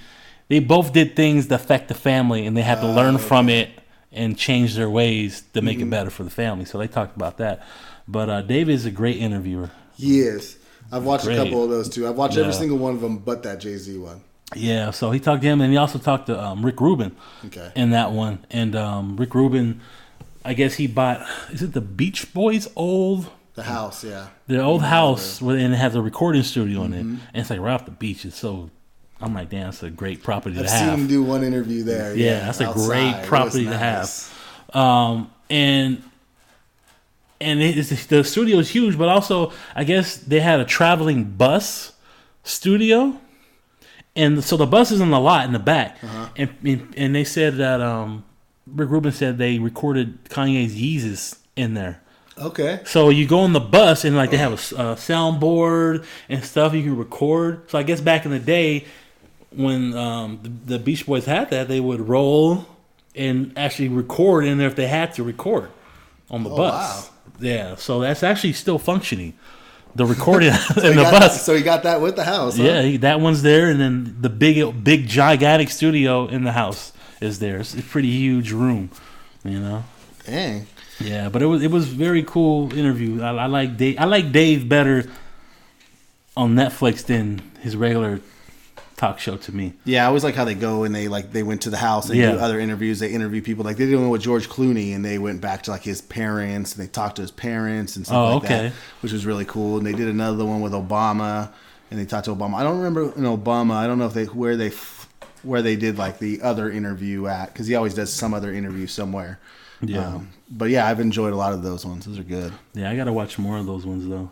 [0.48, 3.70] they both did things that affect the family, and they had to learn from it
[4.12, 6.66] and change their ways to make it better for the family.
[6.66, 7.66] So they talked about that.
[8.08, 9.72] But uh, David is a great interviewer.
[9.96, 10.58] He is.
[10.92, 11.40] I've watched Great.
[11.40, 12.08] a couple of those too.
[12.08, 14.22] I've watched every single one of them, but that Jay Z one.
[14.56, 17.72] Yeah, so he talked to him, and he also talked to um, Rick Rubin Okay.
[17.76, 18.46] in that one.
[18.52, 19.82] And um, Rick Rubin,
[20.46, 21.26] I guess he bought.
[21.52, 24.28] Is it the Beach Boys' old The house, yeah.
[24.48, 27.60] the old house where and it has a recording studio in it, and it's like
[27.60, 28.26] right off the beach.
[28.26, 28.72] It's so
[29.22, 31.00] I'm like, damn, it's a great property I've to seen have.
[31.00, 32.16] him do one interview there.
[32.16, 32.86] Yeah, Yeah, that's a outside.
[32.88, 34.32] great It property to nice.
[34.70, 34.76] have.
[34.76, 36.02] Um, and
[37.40, 41.92] and it's, the studio is huge, but also I guess they had a traveling bus
[42.44, 43.20] studio,
[44.16, 46.30] and so the bus is in the lot in the back, Uh-huh.
[46.38, 48.24] and, and and they said that um,
[48.66, 52.02] Rick Rubin said they recorded Kanye's Yeezus in there.
[52.38, 52.82] Okay.
[52.86, 56.82] So you go on the bus and like they have a soundboard and stuff you
[56.84, 57.70] can record.
[57.70, 58.86] So I guess back in the day
[59.52, 62.66] when um, the, the Beach Boys had that, they would roll
[63.16, 65.70] and actually record in there if they had to record
[66.32, 67.04] on the Oh, bus.
[67.06, 67.10] wow.
[67.40, 69.34] Yeah, so that's actually still functioning.
[69.96, 71.46] The recording in the bus.
[71.46, 72.58] So he got that with the house.
[72.58, 72.64] huh?
[72.64, 76.94] Yeah, he- that one's there, and then the big, big, gigantic studio in the house
[77.22, 77.60] is there.
[77.60, 78.90] It's a pretty huge room,
[79.44, 79.84] you know.
[80.26, 80.66] Dang.
[81.04, 83.22] Yeah, but it was it was very cool interview.
[83.22, 83.98] I, I like Dave.
[84.00, 85.06] I like Dave better
[86.36, 88.20] on Netflix than his regular
[88.96, 89.74] talk show to me.
[89.86, 92.08] Yeah, I always like how they go and they like they went to the house.
[92.08, 92.34] They Yeah.
[92.34, 93.00] do other interviews.
[93.00, 95.72] They interview people like they did one with George Clooney, and they went back to
[95.72, 98.64] like his parents and they talked to his parents and stuff Oh, like okay.
[98.70, 99.78] that, which was really cool.
[99.78, 101.50] And they did another one with Obama,
[101.92, 102.56] and they talked to Obama.
[102.56, 103.74] I don't remember in Obama.
[103.74, 104.72] I don't know if they where they
[105.44, 108.88] where they did like the other interview at because he always does some other interview
[108.88, 109.40] somewhere.
[109.82, 110.08] Yeah.
[110.08, 112.06] Um, but yeah, I've enjoyed a lot of those ones.
[112.06, 112.54] Those are good.
[112.74, 114.30] Yeah, I gotta watch more of those ones though.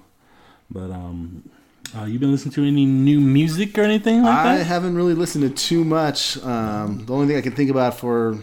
[0.70, 1.50] But um,
[1.98, 4.64] uh, you been listening to any new music or anything like I that?
[4.66, 6.42] haven't really listened to too much.
[6.44, 8.38] Um, the only thing I can think about for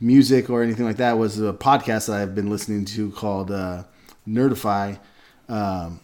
[0.00, 3.84] music or anything like that was a podcast that I've been listening to called uh,
[4.26, 4.98] Nerdify.
[5.48, 6.00] Um,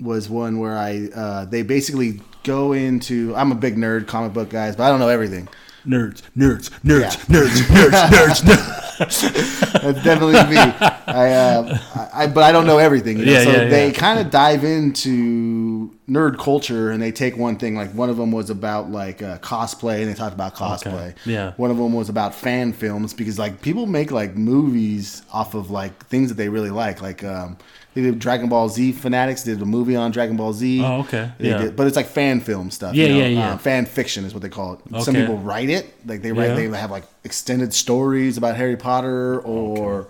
[0.00, 3.32] was one where I uh, they basically go into.
[3.36, 5.48] I'm a big nerd, comic book guys, but I don't know everything.
[5.86, 7.10] Nerds, nerds, nerds, Yeah.
[7.36, 8.83] nerds, nerds, nerds, nerds.
[8.98, 10.56] That's definitely me.
[10.56, 11.78] I, uh,
[12.12, 13.18] I, but I don't know everything.
[13.18, 13.32] You know?
[13.32, 13.92] Yeah, so yeah, they yeah.
[13.92, 15.63] kind of dive into
[16.08, 17.74] nerd culture, and they take one thing.
[17.74, 21.14] Like one of them was about like uh, cosplay, and they talked about cosplay.
[21.24, 21.52] Yeah.
[21.56, 25.70] One of them was about fan films because like people make like movies off of
[25.70, 27.00] like things that they really like.
[27.02, 27.56] Like um,
[27.94, 30.82] they did Dragon Ball Z fanatics did a movie on Dragon Ball Z.
[30.82, 31.30] Oh, okay.
[31.38, 31.58] They Yeah.
[31.58, 32.94] did- but it's like fan film stuff.
[32.94, 33.18] Yeah, you know?
[33.20, 33.52] yeah, yeah.
[33.54, 35.02] Uh, fan fiction is what they call it.
[35.02, 35.94] Some people write it.
[36.06, 36.68] Like they write, Yeah.
[36.70, 40.08] they have like extended stories about Harry Potter or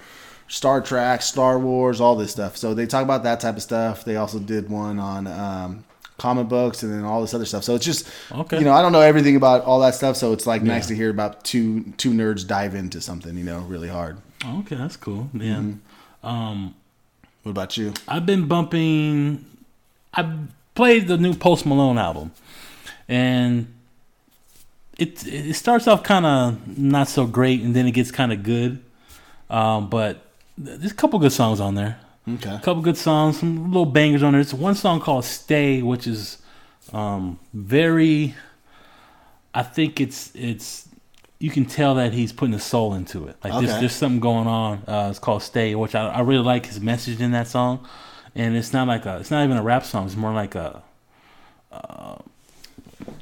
[0.49, 2.57] Star Trek, Star Wars, all this stuff.
[2.57, 4.05] So they talk about that type of stuff.
[4.05, 5.85] They also did one on um,
[6.19, 7.65] comic books and then all this other stuff.
[7.65, 8.59] So it's just, Okay.
[8.59, 10.17] you know, I don't know everything about all that stuff.
[10.17, 13.61] So it's like nice to hear about two two nerds dive into something, you know,
[13.61, 14.19] really hard.
[14.61, 15.29] okay, that's cool.
[15.33, 15.57] Yeah.
[15.57, 16.27] Mm-hmm.
[16.27, 16.75] Um,
[17.43, 17.93] What about you?
[18.07, 19.45] I've been bumping.
[20.15, 20.31] I
[20.75, 22.31] played the new Post Malone album,
[23.09, 23.67] and
[24.99, 28.43] it it starts off kind of not so great, and then it gets kind of
[28.43, 28.81] good.
[29.51, 30.24] Um, but
[30.57, 31.99] there's a couple good songs on there.
[32.29, 32.55] Okay.
[32.55, 34.41] A couple good songs, some little bangers on there.
[34.41, 36.39] It's one song called "Stay," which is
[36.93, 38.35] um, very.
[39.53, 40.89] I think it's it's
[41.39, 43.37] you can tell that he's putting his soul into it.
[43.45, 43.81] Like there's, Okay.
[43.81, 44.83] there's something going on.
[44.87, 47.87] Uh, it's called "Stay," which I, I really like his message in that song,
[48.35, 50.07] and it's not like a it's not even a rap song.
[50.07, 50.83] It's more like a.
[51.71, 52.17] Uh,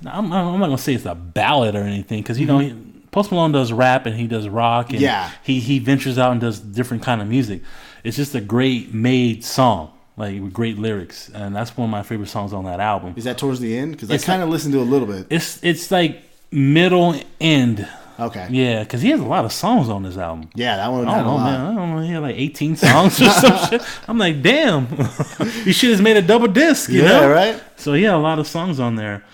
[0.07, 2.75] I'm, I'm not gonna say it's a ballad or anything because you know he,
[3.13, 5.01] Post Malone does rap and he does rock and.
[5.01, 5.31] Yeah.
[5.45, 7.63] he he ventures out and does different kind of music.
[8.03, 12.03] It's just a great made song, like with great lyrics, and that's one of my
[12.03, 13.15] favorite songs on that album.
[13.17, 13.93] Is that towards the end?
[13.93, 15.27] Because I kind of listened to a little bit.
[15.31, 17.87] It's it's like middle end,
[18.19, 18.47] Okay.
[18.51, 20.51] yeah, because he has a lot of songs on this album.
[20.55, 21.07] Yeah, that one.
[21.07, 21.61] I don't know, man.
[21.61, 22.03] I don't know.
[22.03, 23.83] He had like 18 songs or some shit.
[24.09, 24.89] I'm like, damn,
[25.65, 27.31] you should have made a double disc, you Yeah, know?
[27.31, 27.63] right.
[27.77, 29.25] So he had a lot of songs on there.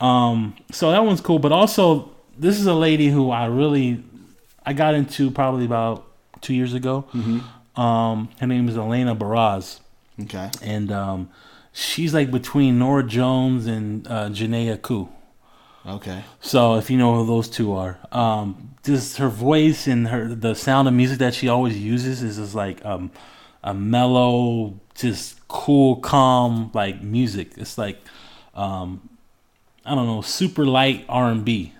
[0.00, 1.38] Um, so that one's cool.
[1.38, 4.02] But also, this is a lady who I really
[4.64, 6.06] I got into probably about
[6.40, 7.06] two years ago.
[7.14, 7.80] Mm-hmm.
[7.80, 9.80] Um, her name is Alina Baraz,
[10.22, 10.50] Okay.
[10.62, 11.28] and um,
[11.72, 15.08] she's like between Norah Jones and uh, Jhené Aiko.
[15.86, 16.24] Okay.
[16.40, 20.54] So if you know who those two are, um, just her voice and her the
[20.54, 23.10] sound of music that she always uses is just like um,
[23.62, 27.52] a mellow, just cool, calm like music.
[27.56, 28.00] It's like
[28.54, 29.08] um,
[29.84, 31.72] I don't know, super light R and B,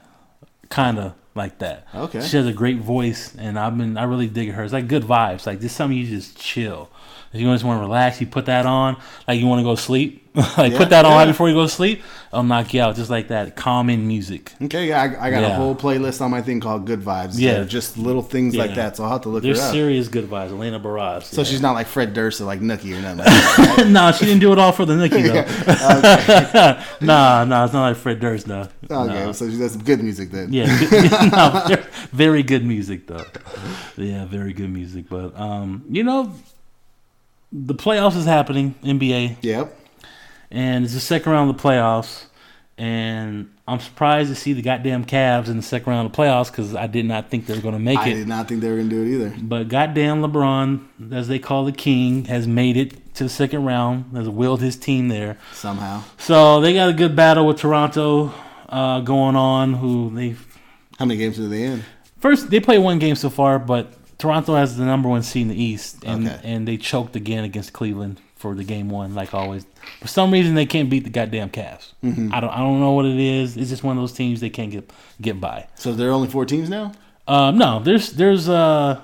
[0.69, 1.87] kind of like that.
[1.95, 2.21] Okay.
[2.21, 4.65] She has a great voice, and I've been I really dig her.
[4.65, 5.47] It's like good vibes.
[5.47, 6.91] Like just something you just chill.
[7.33, 8.97] If you just want to relax, you put that on.
[9.29, 11.17] Like you want to go to sleep, like Yeah, put that on yeah.
[11.19, 12.03] right before you go to sleep.
[12.33, 14.53] It'll knock you out just like that, calming music.
[14.61, 17.35] Okay, yeah, I, I got a whole playlist on my thing called Good Vibes.
[17.39, 17.59] Yeah.
[17.59, 18.97] Yeah, just little things like that.
[18.97, 19.57] So I'll have to look up.
[19.57, 20.51] serious good vibes.
[20.51, 21.23] Alina Baraz.
[21.25, 23.19] So she's not like Fred Durst or like Nookie or nothing.
[23.67, 23.87] Like that.
[23.89, 27.07] no, she didn't do it all for the Nookie though.
[27.07, 28.69] nah, nah, it's not like Fred Durst though.
[28.91, 29.33] Okay, No.
[29.33, 30.53] so she does some good music then.
[30.53, 33.25] Yeah, good- no, very, very good music though.
[33.97, 35.09] Yeah, very good music.
[35.09, 36.33] But um, you know,
[37.65, 39.75] the playoffs is happening, NBA, Yep.
[40.51, 42.25] and it's the second round of the playoffs,
[42.79, 46.51] and I'm surprised to see the goddamn Cavs in the second round of the playoffs
[46.51, 48.11] because I did not think they were going to make I it.
[48.11, 49.35] I did not think they were gonna do it either.
[49.41, 54.15] But goddamn LeBron, as they call the king, has made it to the second round.
[54.15, 55.39] Has willed his team there.
[55.55, 56.03] Somehow.
[56.19, 58.33] So they got a good battle with Toronto
[58.69, 59.73] uh, going on.
[59.75, 60.37] Who they
[60.99, 61.83] How many games did they in?
[62.21, 65.49] first they played one game so far, but Toronto has the number one seed in
[65.49, 66.41] the East, and Okay.
[66.45, 69.67] and they choked again against Cleveland for the game one, like always.
[70.01, 71.93] For some reason, they can't beat the goddamn Cavs.
[72.05, 72.33] Mm-hmm.
[72.35, 73.57] I don't I don't know what it is.
[73.57, 74.91] It's just one of those teams they can't get
[75.21, 75.67] get by.
[75.75, 76.93] So there are only four teams now.
[77.29, 79.01] Um, no, there's there's uh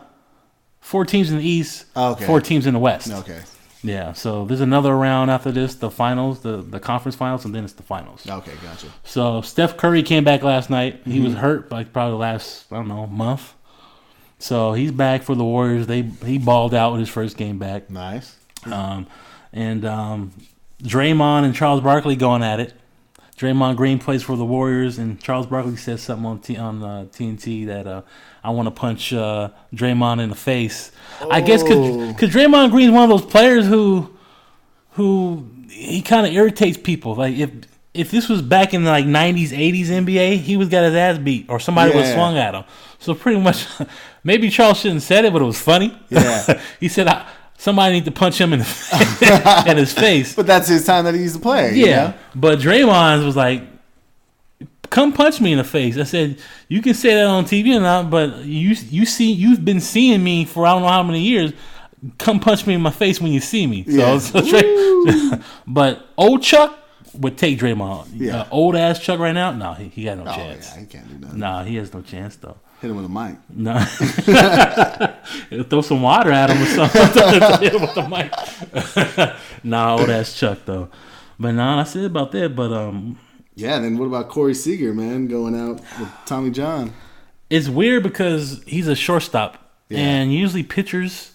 [0.80, 2.24] four teams in the East, Okay.
[2.24, 3.10] four teams in the West.
[3.12, 3.40] Okay.
[3.84, 7.64] Yeah, so there's another round after this, the finals, the the conference finals, and then
[7.64, 8.24] it's the finals.
[8.28, 8.86] Okay, gotcha.
[9.02, 11.00] So Steph Curry came back last night.
[11.04, 11.24] He Mm-hmm.
[11.24, 13.54] was hurt, like probably the last I don't know month.
[14.42, 15.86] So he's back for the Warriors.
[15.86, 18.36] They he balled out in his first game back, Nice.
[18.66, 19.06] um,
[19.52, 20.32] and um,
[20.82, 22.74] Draymond and Charles Barkley going at it.
[23.36, 27.04] Draymond Green plays for the Warriors, and Charles Barkley says something on T- on uh,
[27.12, 28.02] TNT that uh,
[28.42, 30.90] I want to punch uh, Draymond in the face.
[31.30, 32.08] I guess Oh.
[32.12, 34.10] because Draymond Green is one of those players who
[34.90, 37.14] who he kind of irritates people.
[37.14, 37.50] Like if
[37.94, 41.18] if this was back in the like '90s, '80s NBA, he was got his ass
[41.18, 42.64] beat or somebody was swung at him.
[42.98, 43.66] So pretty much,
[44.24, 45.96] maybe Charles shouldn't said it, but it was funny.
[46.08, 46.60] Yeah.
[46.80, 47.26] he said I,
[47.58, 50.34] somebody need to punch him in the in his face.
[50.34, 51.74] But that's his time that he used to play.
[51.76, 52.14] you Yeah, know?
[52.34, 53.62] but Draymond was like,
[54.90, 56.38] "Come punch me in the face." I said,
[56.68, 60.22] "You can say that on TV or not, but you you see you've been seeing
[60.22, 61.52] me for I don't know how many years.
[62.18, 64.18] Come punch me in my face when you see me." So, Yeah.
[64.18, 66.78] so Dray- but old Chuck
[67.14, 68.08] would take Draymond.
[68.14, 68.40] Yeah.
[68.42, 70.70] Uh, old ass Chuck right now, no, he, he got no Oh, chance.
[70.74, 71.38] yeah, he can't do nothing.
[71.38, 72.56] Nah, he has no chance though.
[72.80, 73.36] Hit him with a mic.
[73.54, 73.78] No,
[75.70, 77.02] throw some water at him or something.
[77.60, 79.34] Hit him with the mic.
[79.64, 80.88] nah, old ass Chuck though.
[81.38, 82.54] But nah, that's it about that.
[82.56, 83.18] But um,
[83.54, 86.92] Yeah, then what about Corey Seager, man, going out with Tommy John?
[87.50, 89.58] it's weird because he's a shortstop,
[89.90, 89.98] Yeah.
[89.98, 91.32] and usually pitchers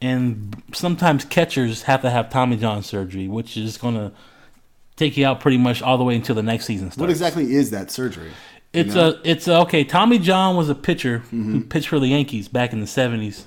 [0.00, 4.10] and sometimes catchers have to have Tommy John surgery, which is going to
[4.96, 7.00] take you out pretty much all the way until the next season starts.
[7.00, 8.28] What exactly is that surgery?
[8.72, 9.10] You It's know?
[9.10, 9.84] a it's a, okay.
[9.84, 11.52] Tommy John was a pitcher Mm-hmm.
[11.52, 13.46] who pitched for the Yankees back in the seventies,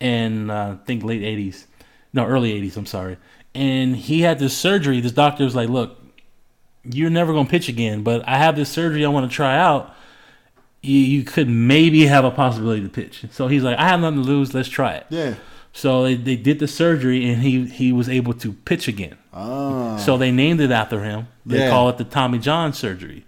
[0.00, 1.66] and uh, I think late eighties,
[2.12, 2.76] no early eighties.
[2.76, 3.16] I'm sorry.
[3.54, 5.00] And he had this surgery.
[5.00, 5.98] This doctor was like, "Look,
[6.84, 9.94] you're never gonna pitch again, but I have this surgery I want to try out.
[10.84, 14.22] You, you could maybe have a possibility to pitch." So he's like, "I have nothing
[14.22, 14.52] to lose.
[14.54, 15.34] Let's try it." yeah.
[15.72, 19.16] So they, they did the surgery, and he he was able to pitch again.
[19.32, 19.96] Oh.
[19.98, 21.28] So they named it after him.
[21.46, 21.70] They Yeah.
[21.70, 23.24] call it the Tommy John surgery.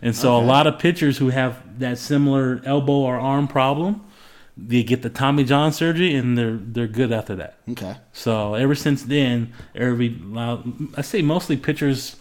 [0.00, 4.00] And so a lot of pitchers who have that similar elbow or arm problem,
[4.56, 7.58] they get the Tommy John surgery and they're they're good after that.
[7.70, 7.96] okay.
[8.12, 10.16] So ever since then, every
[10.96, 12.16] I say mostly pitchers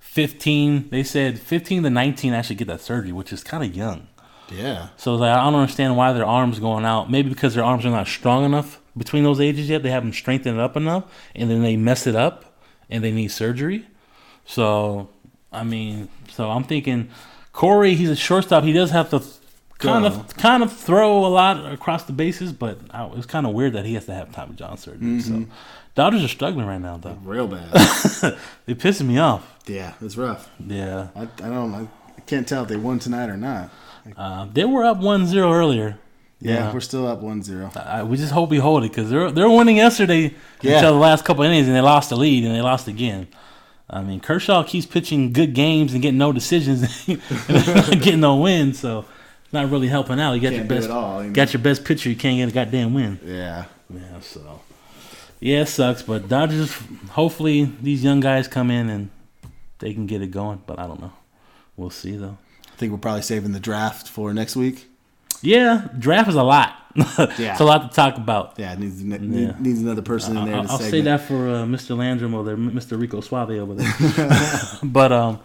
[0.00, 4.06] 15, they said 15 to 19 actually get that surgery, which is kind of young.
[4.50, 4.88] Yeah.
[4.96, 7.10] So like, I don't understand why their arms going out.
[7.10, 9.82] Maybe because their arms are not strong enough between those ages yet.
[9.82, 12.44] They haven't strengthened it up enough, and then they mess it up,
[12.90, 13.86] and they need surgery.
[14.44, 15.08] So
[15.52, 17.10] I mean, so I'm thinking
[17.52, 17.94] Corey.
[17.94, 18.64] He's a shortstop.
[18.64, 19.22] He does have to
[19.78, 22.78] kind of kind of throw a lot across the bases, but
[23.14, 25.20] it's kind of weird that he has to have Tommy John surgery.
[25.20, 25.50] So mm-hmm.
[25.94, 27.18] Dodgers are struggling right now, though.
[27.22, 27.70] Real bad.
[28.66, 29.46] They pissing me off.
[29.66, 30.50] yeah, it's rough.
[30.58, 31.86] Yeah, I, I don't I
[32.26, 33.70] can't tell if they won tonight or not.
[34.16, 35.98] Uh, they were up 1-0 earlier.
[36.40, 37.74] Yeah, we're still up 1-0.
[37.76, 40.74] I, we just hope we hold it because they're they're winning yesterday Yeah.
[40.76, 43.28] until the last couple innings and they lost the lead and they lost again.
[43.88, 48.78] I mean Kershaw keeps pitching good games and getting no decisions, and getting no wins,
[48.78, 49.06] so
[49.44, 50.34] it's not really helping out.
[50.34, 52.52] You got Can't your best, all, you got your best pitcher, you can't get a
[52.52, 53.18] goddamn win.
[53.24, 53.64] Yeah.
[53.88, 54.60] Yeah, so
[55.40, 56.02] yeah, it sucks.
[56.02, 56.74] But Dodgers,
[57.10, 59.10] hopefully these young guys come in and
[59.78, 60.62] they can get it going.
[60.66, 61.12] But I don't know.
[61.76, 62.36] We'll see though.
[62.74, 64.88] I think we're probably saving the draft for next week.
[65.42, 66.76] Yeah, draft is a lot.
[67.38, 67.52] Yeah.
[67.52, 68.54] it's a lot to talk about.
[68.56, 69.46] Yeah, it needs ne- Yeah.
[69.46, 71.96] need- needs another person in there I'll, I'll say that for uh, Mr.
[71.96, 73.00] Landrum over there, Mr.
[73.00, 73.92] Rico Suave over there.
[74.82, 75.40] but um,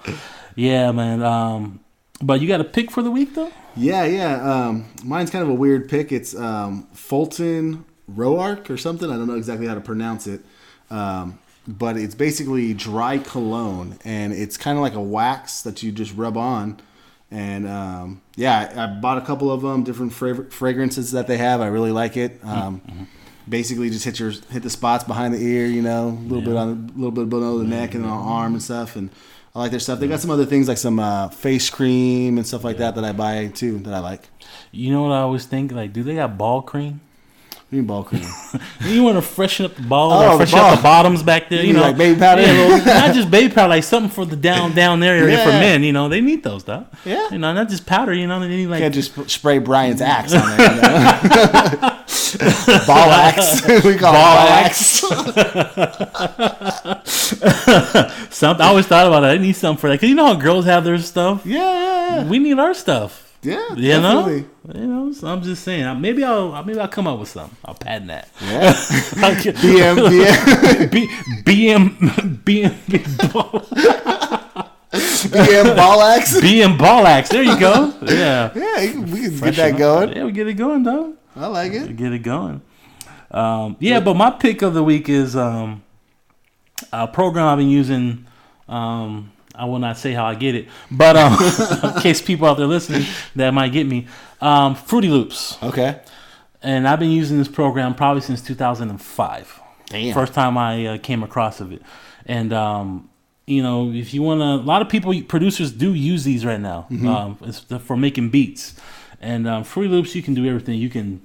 [0.56, 1.22] yeah, man.
[1.24, 1.80] Um,
[2.22, 3.52] but you got a pick for the week though?
[3.76, 4.42] Yeah, yeah.
[4.68, 6.12] Um, mine's kind of a weird pick.
[6.12, 9.10] It's um, Fulton Roark or something.
[9.10, 10.42] I don't know exactly how to pronounce it.
[10.90, 15.92] Um, but it's basically dry cologne, and it's kind of like a wax that you
[15.92, 16.80] just rub on.
[17.32, 21.38] And um, yeah, I, I bought a couple of them, different fra- fragrances that they
[21.38, 21.62] have.
[21.62, 22.40] I really like it.
[22.44, 23.08] Um,
[23.48, 26.56] Basically, just hit your hit the spots behind the ear, you know, a little bit
[26.56, 28.96] on a little bit below the neck and on the arm and stuff.
[28.96, 29.10] And
[29.56, 30.00] I like their stuff.
[30.00, 33.04] They got some other things like some uh, face cream and stuff like that that
[33.04, 34.28] I buy too that I like.
[34.72, 35.72] You know what I always think?
[35.72, 37.02] Like, do they got ball cream?
[37.70, 38.24] Green ball cream.
[38.82, 40.72] You want to freshen up the ball, Oh, or the freshen ball.
[40.72, 41.62] up the bottoms back there.
[41.62, 42.42] You You know, like baby powder?
[42.42, 45.50] Yeah, well, not just baby powder, like something for the down down there area for
[45.50, 45.84] men.
[45.84, 46.86] You know, they need those stuff.
[47.06, 47.30] Yeah.
[47.30, 48.14] you know, not just powder.
[48.14, 50.76] You know, they need like Can't just spray Brian's axe on there.
[50.76, 51.96] You know?
[52.88, 53.62] ball axe.
[53.84, 54.80] we call Ball it axe.
[58.30, 58.66] something.
[58.66, 59.32] I always thought about that.
[59.32, 61.46] I need something for that because you know how girls have their stuff.
[61.46, 63.29] Yeah, yeah, We need our stuff.
[63.42, 63.74] Yeah.
[63.76, 64.46] You definitely.
[64.66, 65.12] know, you know.
[65.14, 66.00] So I'm just saying.
[66.02, 67.58] Maybe I'll maybe I'll come up with something.
[67.66, 68.28] I'll patent that.
[68.42, 68.74] Yeah.
[68.74, 71.08] BM BM, BM, B,
[71.44, 71.98] BM
[72.44, 74.10] BM
[74.92, 76.40] BM ball axe.
[76.42, 77.30] BM ball axe.
[77.30, 77.94] There you go.
[78.04, 78.52] Yeah.
[78.56, 79.78] Yeah, can- we can get that up.
[79.78, 80.14] going.
[80.16, 81.14] Yeah, we get it going, though.
[81.36, 81.96] I like We it.
[81.98, 82.62] get it going.
[83.32, 85.84] Um, yeah, but my pick of the week is um,
[86.92, 88.26] a program I've been using.
[88.68, 91.34] Um, I will not say how I get it, but um,
[91.96, 93.06] in case people out there listening
[93.36, 94.08] that might get me,
[94.42, 96.00] um, Fruity Loops, Okay.
[96.64, 99.60] and I've been using this program probably since 2005.
[99.88, 100.14] Damn.
[100.14, 101.82] First time I uh, came across of it,
[102.26, 103.10] and um,
[103.48, 106.60] you know, if you want to, a lot of people, producers do use these right
[106.62, 107.08] now Mm-hmm.
[107.08, 108.76] um, it's the- for making beats.
[109.22, 110.80] And um, Fruity Loops, you can do everything.
[110.80, 111.20] You can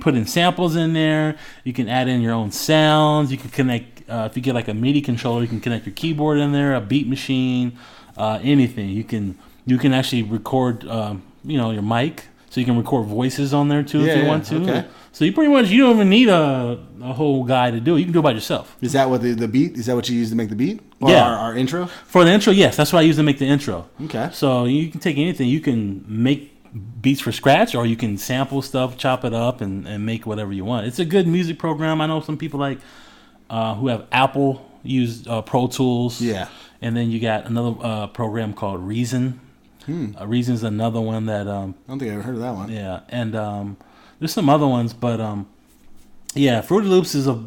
[0.00, 1.36] put in samples in there.
[1.64, 3.30] You can add in your own sounds.
[3.32, 4.08] You can connect.
[4.08, 6.74] Uh, if you get like a MIDI controller, you can connect your keyboard in there,
[6.74, 7.78] a beat machine,
[8.16, 8.90] uh, anything.
[8.90, 10.86] You can you can actually record.
[10.88, 14.16] Um, you know your mic, so you can record voices on there too Yeah, if
[14.18, 14.62] you yeah, want to.
[14.62, 14.84] okay.
[15.10, 17.98] So you pretty much you don't even need a, a whole guy to do it.
[17.98, 18.76] You can do it by yourself.
[18.80, 19.76] Is that what the, the beat?
[19.76, 20.80] Is that what you use to make the beat?
[21.00, 21.26] Or Yeah.
[21.28, 21.86] Our, our intro.
[21.86, 23.88] For the intro, yes, that's what I use to make the intro.
[24.04, 24.30] Okay.
[24.32, 25.48] So you can take anything.
[25.48, 26.51] You can make
[27.00, 30.52] beats for scratch, or you can sample stuff, chop it up, and, and make whatever
[30.52, 30.86] you want.
[30.86, 32.00] It's a good music program.
[32.00, 32.78] I know some people like
[33.50, 36.20] uh, who have Apple use uh, Pro Tools.
[36.20, 36.48] Yeah.
[36.80, 39.38] And then you got another uh, program called Reason.
[39.86, 40.12] Hmm.
[40.20, 42.70] Uh, Reason's another one that um, I don't think I ever heard of that one.
[42.70, 43.76] yeah, and um,
[44.18, 45.48] there's some other ones, but um,
[46.34, 47.44] yeah, Fruity Loops is a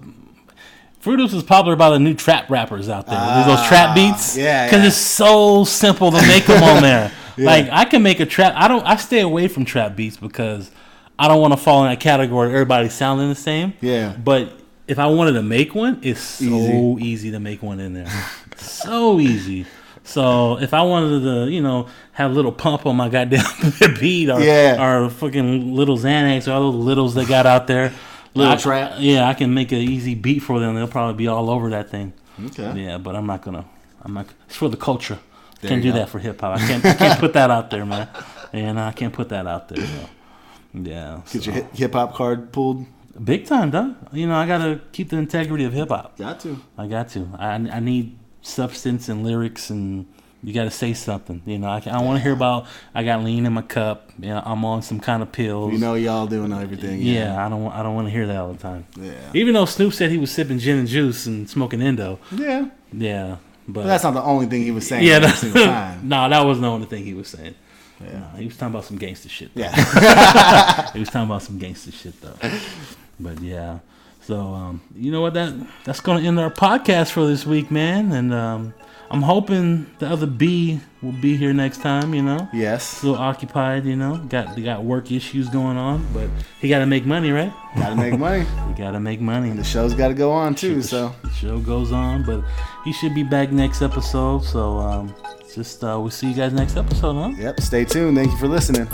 [1.00, 3.18] Fruity Loops is popular by the new trap rappers out there.
[3.20, 4.88] There's those trap beats, Ah, yeah, because yeah.
[4.88, 7.12] it's so simple to make them on there.
[7.38, 7.46] Yeah.
[7.46, 8.54] Like I can make a trap.
[8.56, 8.86] I don't.
[8.86, 10.72] I stay away from trap beats because
[11.20, 12.50] I don't want to fall in that category.
[12.50, 13.74] Everybody sounding the same.
[13.82, 14.16] Yeah.
[14.16, 14.54] But
[14.88, 17.06] if I wanted to make one, it's so Easy.
[17.06, 18.08] easy, to make one in there.
[18.58, 19.66] so easy.
[20.04, 23.44] So if I wanted to, you know, have a little pump on my goddamn
[24.00, 24.78] beat or Yeah.
[25.04, 27.92] or fucking little Xanax or all those littles they got out there,
[28.36, 28.94] Little I- trap.
[29.00, 30.76] Yeah, I can make an easy beat for them.
[30.76, 32.14] They'll probably be all over that thing.
[32.48, 32.84] Okay.
[32.84, 33.66] Yeah, but I'm not gonna.
[34.04, 34.28] I'm not.
[34.48, 35.18] It's for the culture.
[35.62, 36.00] There can't do go.
[36.00, 36.60] that for hip hop.
[36.60, 36.86] I can't.
[36.86, 38.08] I can't put that out there, man.
[38.54, 39.86] And I can't put that out there.
[39.86, 40.10] So.
[40.74, 41.22] Yeah.
[41.32, 42.86] Get so- your hip hop card pulled.
[43.24, 43.96] Big time, though.
[44.12, 46.18] You know, I gotta keep the integrity of hip hop.
[46.18, 46.60] Got to.
[46.78, 47.30] I got to.
[47.40, 50.06] I, I need substance and lyrics, and
[50.44, 51.42] you got to say something.
[51.46, 54.12] You know, I, I want to hear about I got lean in my cup.
[54.20, 55.72] You know, I'm on some kind of pills.
[55.72, 57.02] You know y'all doing everything.
[57.02, 57.64] yeah, I don't.
[57.64, 58.86] want- I don't want to hear that all the time.
[59.00, 59.14] Yeah.
[59.34, 62.20] Even though Snoop said he was sipping gin and juice and smoking Indo.
[62.34, 62.68] Yeah.
[62.92, 63.38] Yeah,
[63.68, 66.00] but, But that's not the only thing he was saying yeah, every that, single time.
[66.08, 67.56] no, that wasn't the only thing he was saying.
[68.00, 68.20] Yeah.
[68.20, 69.54] No, he was talking about some gangster shit.
[69.56, 69.62] though.
[69.62, 70.92] Yeah.
[70.94, 72.36] he was talking about some gangster shit though.
[73.20, 73.80] But yeah,
[74.22, 75.54] so um, you know what that
[75.84, 78.12] that's gonna end our podcast for this week, man.
[78.12, 78.74] And um,
[79.12, 82.14] I'm hoping the other B will be here next time.
[82.14, 82.84] You know, yes.
[82.84, 83.86] still occupied.
[83.86, 86.30] You know, got they got work issues going on, but
[86.60, 87.54] he got to make money, right?
[87.78, 88.46] Got to make money.
[88.68, 89.52] He got to make money.
[89.52, 90.82] The show's got to go on too.
[90.82, 92.44] The So the show goes on, but
[92.84, 94.44] he should be back next episode.
[94.44, 95.16] So um,
[95.54, 97.34] just uh, we'll see you guys next episode, huh?
[97.38, 97.60] yep.
[97.62, 98.18] Stay tuned.
[98.18, 98.88] Thank you for listening.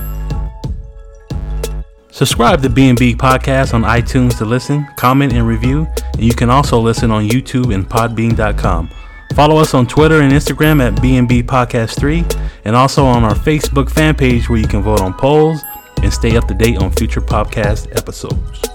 [2.12, 5.88] Subscribe to B&B Podcast on iTunes to listen, comment, and review.
[6.14, 8.89] And you can also listen on YouTube and Podbean.com.
[9.36, 12.24] Follow us on Twitter and Instagram at B&B Podcast 3
[12.66, 15.62] and also on our Facebook fan page where you can vote on polls
[16.04, 18.71] and stay up to date on future podcast episodes.